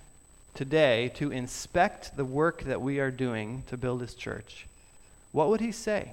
today 0.55 1.13
to 1.15 1.31
inspect 1.31 2.17
the 2.17 2.25
work 2.25 2.63
that 2.65 2.81
we 2.81 2.99
are 2.99 3.13
doing 3.13 3.63
to 3.69 3.77
build 3.77 4.01
his 4.01 4.15
church, 4.15 4.67
what 5.31 5.49
would 5.49 5.61
he 5.61 5.71
say? 5.71 6.11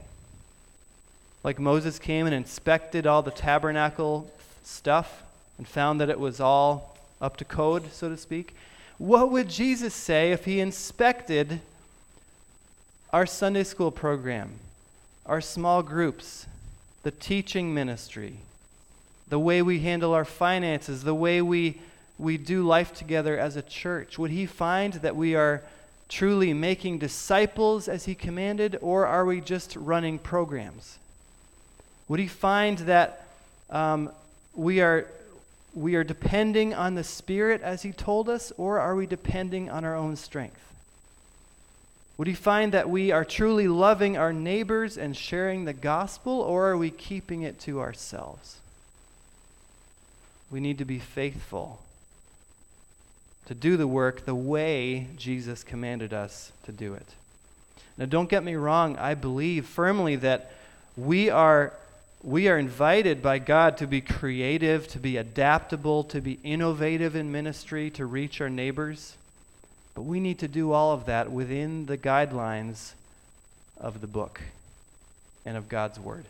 Like 1.44 1.60
Moses 1.60 1.98
came 1.98 2.26
and 2.26 2.36
inspected 2.36 3.08
all 3.08 3.22
the 3.22 3.32
tabernacle 3.32 4.32
stuff 4.64 5.24
and 5.58 5.68
found 5.68 6.00
that 6.02 6.10
it 6.10 6.20
was 6.20 6.40
all 6.40 6.96
up 7.22 7.38
to 7.38 7.46
code, 7.46 7.92
so 7.92 8.10
to 8.10 8.18
speak. 8.18 8.54
What 8.98 9.32
would 9.32 9.50
Jesus 9.50 9.94
say 9.94 10.32
if 10.32 10.46
he 10.46 10.60
inspected 10.60 11.60
our 13.12 13.26
Sunday 13.26 13.64
school 13.64 13.92
program, 13.92 14.52
our 15.26 15.42
small 15.42 15.84
groups, 15.84 16.48
the 17.04 17.12
teaching 17.12 17.74
ministry, 17.74 18.38
the 19.28 19.40
way 19.40 19.62
we 19.62 19.80
handle 19.80 20.14
our 20.14 20.26
finances, 20.26 21.04
the 21.04 21.16
way 21.16 21.42
we, 21.42 21.82
we 22.18 22.38
do 22.38 22.64
life 22.64 22.94
together 22.94 23.38
as 23.38 23.56
a 23.56 23.62
church? 23.62 24.18
Would 24.18 24.32
he 24.32 24.46
find 24.46 24.94
that 24.96 25.16
we 25.16 25.36
are 25.36 25.62
truly 26.08 26.54
making 26.54 27.00
disciples 27.00 27.88
as 27.88 28.06
he 28.06 28.16
commanded, 28.16 28.78
or 28.82 29.06
are 29.08 29.26
we 29.26 29.42
just 29.42 29.76
running 29.76 30.20
programs? 30.20 31.00
Would 32.08 32.20
he 32.20 32.28
find 32.28 32.78
that 32.80 33.26
um, 33.70 34.12
we, 34.54 34.82
are, 34.82 35.08
we 35.76 35.96
are 35.96 36.04
depending 36.04 36.74
on 36.74 36.96
the 36.96 37.04
Spirit 37.04 37.62
as 37.62 37.84
he 37.84 37.92
told 37.92 38.30
us, 38.30 38.52
or 38.58 38.80
are 38.80 38.96
we 38.96 39.06
depending 39.06 39.70
on 39.70 39.84
our 39.84 39.96
own 39.96 40.16
strength? 40.16 40.62
Would 42.18 42.28
he 42.28 42.34
find 42.34 42.72
that 42.72 42.90
we 42.90 43.12
are 43.12 43.26
truly 43.26 43.68
loving 43.68 44.16
our 44.18 44.32
neighbors 44.32 44.98
and 44.98 45.16
sharing 45.16 45.66
the 45.66 45.74
gospel, 45.74 46.40
or 46.40 46.70
are 46.70 46.78
we 46.78 46.90
keeping 46.90 47.42
it 47.42 47.60
to 47.62 47.82
ourselves? 47.82 48.58
We 50.50 50.62
need 50.62 50.78
to 50.78 50.86
be 50.86 51.00
faithful 51.00 51.82
to 53.48 53.54
do 53.54 53.76
the 53.76 53.88
work 53.88 54.26
the 54.26 54.34
way 54.34 55.08
Jesus 55.18 55.64
commanded 55.64 56.14
us 56.14 56.52
to 56.64 56.72
do 56.72 56.94
it. 56.94 57.08
Now, 57.98 58.06
don't 58.06 58.30
get 58.30 58.44
me 58.44 58.56
wrong, 58.56 58.98
I 58.98 59.14
believe 59.14 59.66
firmly 59.66 60.16
that 60.18 60.52
we 60.98 61.30
are, 61.30 61.74
we 62.26 62.48
are 62.48 62.58
invited 62.58 63.22
by 63.22 63.38
God 63.38 63.78
to 63.78 63.86
be 63.86 64.02
creative, 64.02 64.88
to 64.90 65.00
be 65.00 65.18
adaptable, 65.18 66.04
to 66.06 66.20
be 66.20 66.40
innovative 66.44 67.16
in 67.16 67.32
ministry, 67.32 67.92
to 67.92 68.06
reach 68.06 68.42
our 68.42 68.50
neighbors. 68.50 69.16
But 69.94 70.02
we 70.02 70.20
need 70.20 70.40
to 70.40 70.48
do 70.48 70.72
all 70.72 70.92
of 70.92 71.06
that 71.06 71.32
within 71.32 71.86
the 71.86 72.00
guidelines 72.00 72.94
of 73.78 74.02
the 74.02 74.08
book 74.08 74.42
and 75.46 75.56
of 75.56 75.70
God's 75.70 76.00
Word. 76.00 76.26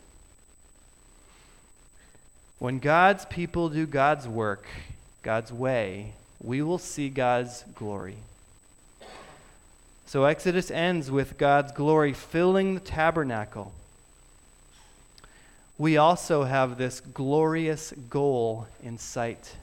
When 2.58 2.78
God's 2.78 3.24
people 3.24 3.70
do 3.70 3.86
God's 3.86 4.28
work, 4.28 4.66
God's 5.22 5.50
way, 5.50 6.12
we 6.42 6.60
will 6.60 6.78
see 6.78 7.08
God's 7.08 7.64
glory. 7.74 8.16
So 10.04 10.24
Exodus 10.24 10.70
ends 10.70 11.10
with 11.10 11.38
God's 11.38 11.72
glory 11.72 12.12
filling 12.12 12.74
the 12.74 12.80
tabernacle. 12.80 13.72
We 15.78 15.98
also 15.98 16.44
have 16.44 16.78
this 16.78 17.00
glorious 17.00 17.92
goal 18.08 18.66
in 18.82 18.96
sight. 18.96 19.56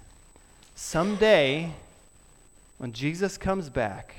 Someday, 0.76 1.72
when 2.78 2.94
Jesus 2.94 3.38
comes 3.38 3.70
back, 3.70 4.16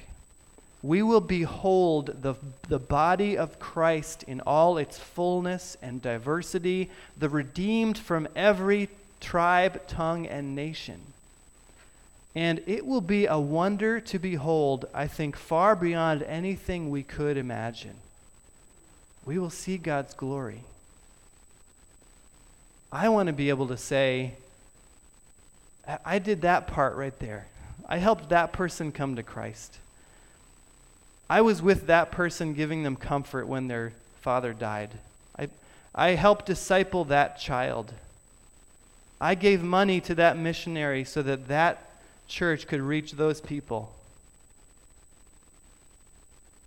we 0.82 1.02
will 1.02 1.20
behold 1.20 2.22
the, 2.22 2.34
the 2.68 2.78
body 2.78 3.38
of 3.38 3.58
Christ 3.58 4.24
in 4.24 4.40
all 4.40 4.76
its 4.76 4.98
fullness 4.98 5.76
and 5.80 6.02
diversity, 6.02 6.90
the 7.16 7.28
redeemed 7.28 7.96
from 7.96 8.28
every 8.34 8.90
tribe, 9.20 9.86
tongue, 9.86 10.26
and 10.26 10.54
nation. 10.54 11.00
And 12.34 12.60
it 12.66 12.84
will 12.84 13.00
be 13.00 13.26
a 13.26 13.38
wonder 13.38 14.00
to 14.00 14.18
behold, 14.18 14.86
I 14.92 15.06
think, 15.06 15.36
far 15.36 15.76
beyond 15.76 16.22
anything 16.24 16.90
we 16.90 17.04
could 17.04 17.36
imagine. 17.36 17.94
We 19.24 19.38
will 19.38 19.50
see 19.50 19.78
God's 19.78 20.12
glory. 20.12 20.64
I 22.94 23.08
want 23.08 23.26
to 23.26 23.32
be 23.32 23.48
able 23.48 23.66
to 23.68 23.76
say, 23.76 24.34
I 26.04 26.20
did 26.20 26.42
that 26.42 26.68
part 26.68 26.94
right 26.94 27.18
there. 27.18 27.46
I 27.88 27.98
helped 27.98 28.28
that 28.28 28.52
person 28.52 28.92
come 28.92 29.16
to 29.16 29.24
Christ. 29.24 29.78
I 31.28 31.40
was 31.40 31.60
with 31.60 31.88
that 31.88 32.12
person 32.12 32.54
giving 32.54 32.84
them 32.84 32.94
comfort 32.94 33.48
when 33.48 33.66
their 33.66 33.92
father 34.20 34.52
died. 34.52 34.90
I, 35.36 35.48
I 35.92 36.10
helped 36.10 36.46
disciple 36.46 37.04
that 37.06 37.40
child. 37.40 37.92
I 39.20 39.34
gave 39.34 39.60
money 39.60 40.00
to 40.02 40.14
that 40.14 40.38
missionary 40.38 41.02
so 41.02 41.20
that 41.22 41.48
that 41.48 41.90
church 42.28 42.68
could 42.68 42.80
reach 42.80 43.12
those 43.12 43.40
people. 43.40 43.92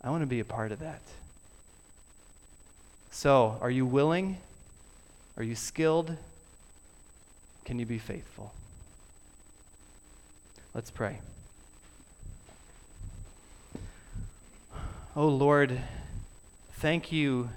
I 0.04 0.10
want 0.10 0.24
to 0.24 0.28
be 0.28 0.42
a 0.42 0.46
part 0.46 0.74
of 0.74 0.80
that. 0.80 1.02
So, 3.12 3.58
are 3.62 3.72
you 3.72 3.86
willing? 3.86 4.38
Are 5.38 5.44
you 5.44 5.54
skilled? 5.54 6.18
Can 7.64 7.78
you 7.78 7.86
be 7.86 8.00
faithful? 8.00 8.54
Let's 10.74 10.90
pray. 10.90 11.20
Oh 15.16 15.28
Lord, 15.28 15.80
thank 16.74 17.12
you 17.12 17.50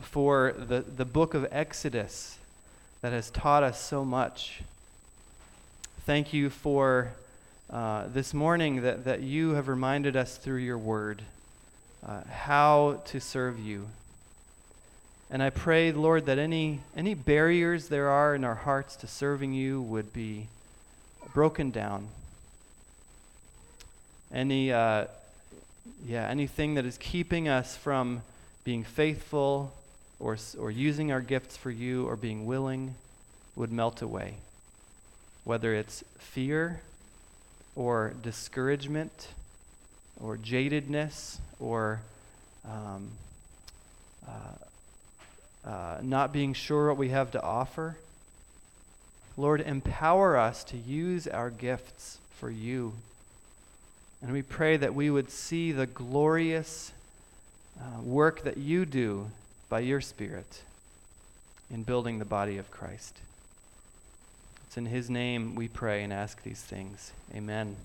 for 0.00 0.54
the, 0.56 0.80
the 0.80 1.04
book 1.04 1.34
of 1.34 1.46
Exodus 1.50 2.38
that 3.00 3.12
has 3.12 3.30
taught 3.30 3.62
us 3.62 3.80
so 3.80 4.04
much. 4.04 4.62
Thank 6.06 6.32
you 6.32 6.50
for 6.50 7.12
uh, 7.68 8.06
this 8.14 8.32
morning 8.32 8.82
that, 8.82 9.04
that 9.04 9.22
you 9.22 9.54
have 9.54 9.66
reminded 9.66 10.16
us 10.16 10.36
through 10.36 10.58
your 10.58 10.78
word 10.78 11.22
uh, 12.06 12.20
how 12.30 13.02
to 13.06 13.20
serve 13.20 13.58
you. 13.58 13.88
And 15.30 15.42
I 15.42 15.50
pray, 15.50 15.92
Lord, 15.92 16.26
that 16.26 16.38
any, 16.38 16.80
any 16.96 17.14
barriers 17.14 17.88
there 17.88 18.08
are 18.08 18.34
in 18.34 18.44
our 18.44 18.54
hearts 18.54 18.96
to 18.96 19.06
serving 19.06 19.52
you 19.52 19.82
would 19.82 20.12
be 20.12 20.48
broken 21.34 21.70
down. 21.70 22.08
Any, 24.32 24.72
uh, 24.72 25.06
yeah, 26.06 26.26
anything 26.28 26.74
that 26.74 26.86
is 26.86 26.96
keeping 26.96 27.48
us 27.48 27.76
from 27.76 28.22
being 28.64 28.84
faithful 28.84 29.72
or, 30.18 30.38
or 30.58 30.70
using 30.70 31.12
our 31.12 31.20
gifts 31.20 31.56
for 31.56 31.70
you 31.70 32.06
or 32.06 32.16
being 32.16 32.46
willing 32.46 32.94
would 33.54 33.70
melt 33.70 34.00
away. 34.00 34.34
Whether 35.44 35.74
it's 35.74 36.04
fear 36.18 36.80
or 37.76 38.14
discouragement 38.22 39.28
or 40.20 40.36
jadedness 40.36 41.38
or 41.60 42.00
um, 42.64 43.10
uh, 44.26 44.30
uh, 45.64 45.98
not 46.02 46.32
being 46.32 46.52
sure 46.52 46.88
what 46.88 46.96
we 46.96 47.08
have 47.10 47.30
to 47.32 47.42
offer. 47.42 47.96
Lord, 49.36 49.60
empower 49.60 50.36
us 50.36 50.64
to 50.64 50.76
use 50.76 51.26
our 51.26 51.50
gifts 51.50 52.18
for 52.38 52.50
you. 52.50 52.92
And 54.20 54.32
we 54.32 54.42
pray 54.42 54.76
that 54.76 54.94
we 54.94 55.10
would 55.10 55.30
see 55.30 55.70
the 55.72 55.86
glorious 55.86 56.92
uh, 57.78 58.00
work 58.02 58.42
that 58.42 58.56
you 58.56 58.84
do 58.84 59.30
by 59.68 59.80
your 59.80 60.00
Spirit 60.00 60.62
in 61.70 61.82
building 61.82 62.18
the 62.18 62.24
body 62.24 62.58
of 62.58 62.70
Christ. 62.70 63.18
It's 64.66 64.76
in 64.76 64.86
His 64.86 65.08
name 65.08 65.54
we 65.54 65.68
pray 65.68 66.02
and 66.02 66.12
ask 66.12 66.42
these 66.42 66.60
things. 66.60 67.12
Amen. 67.34 67.76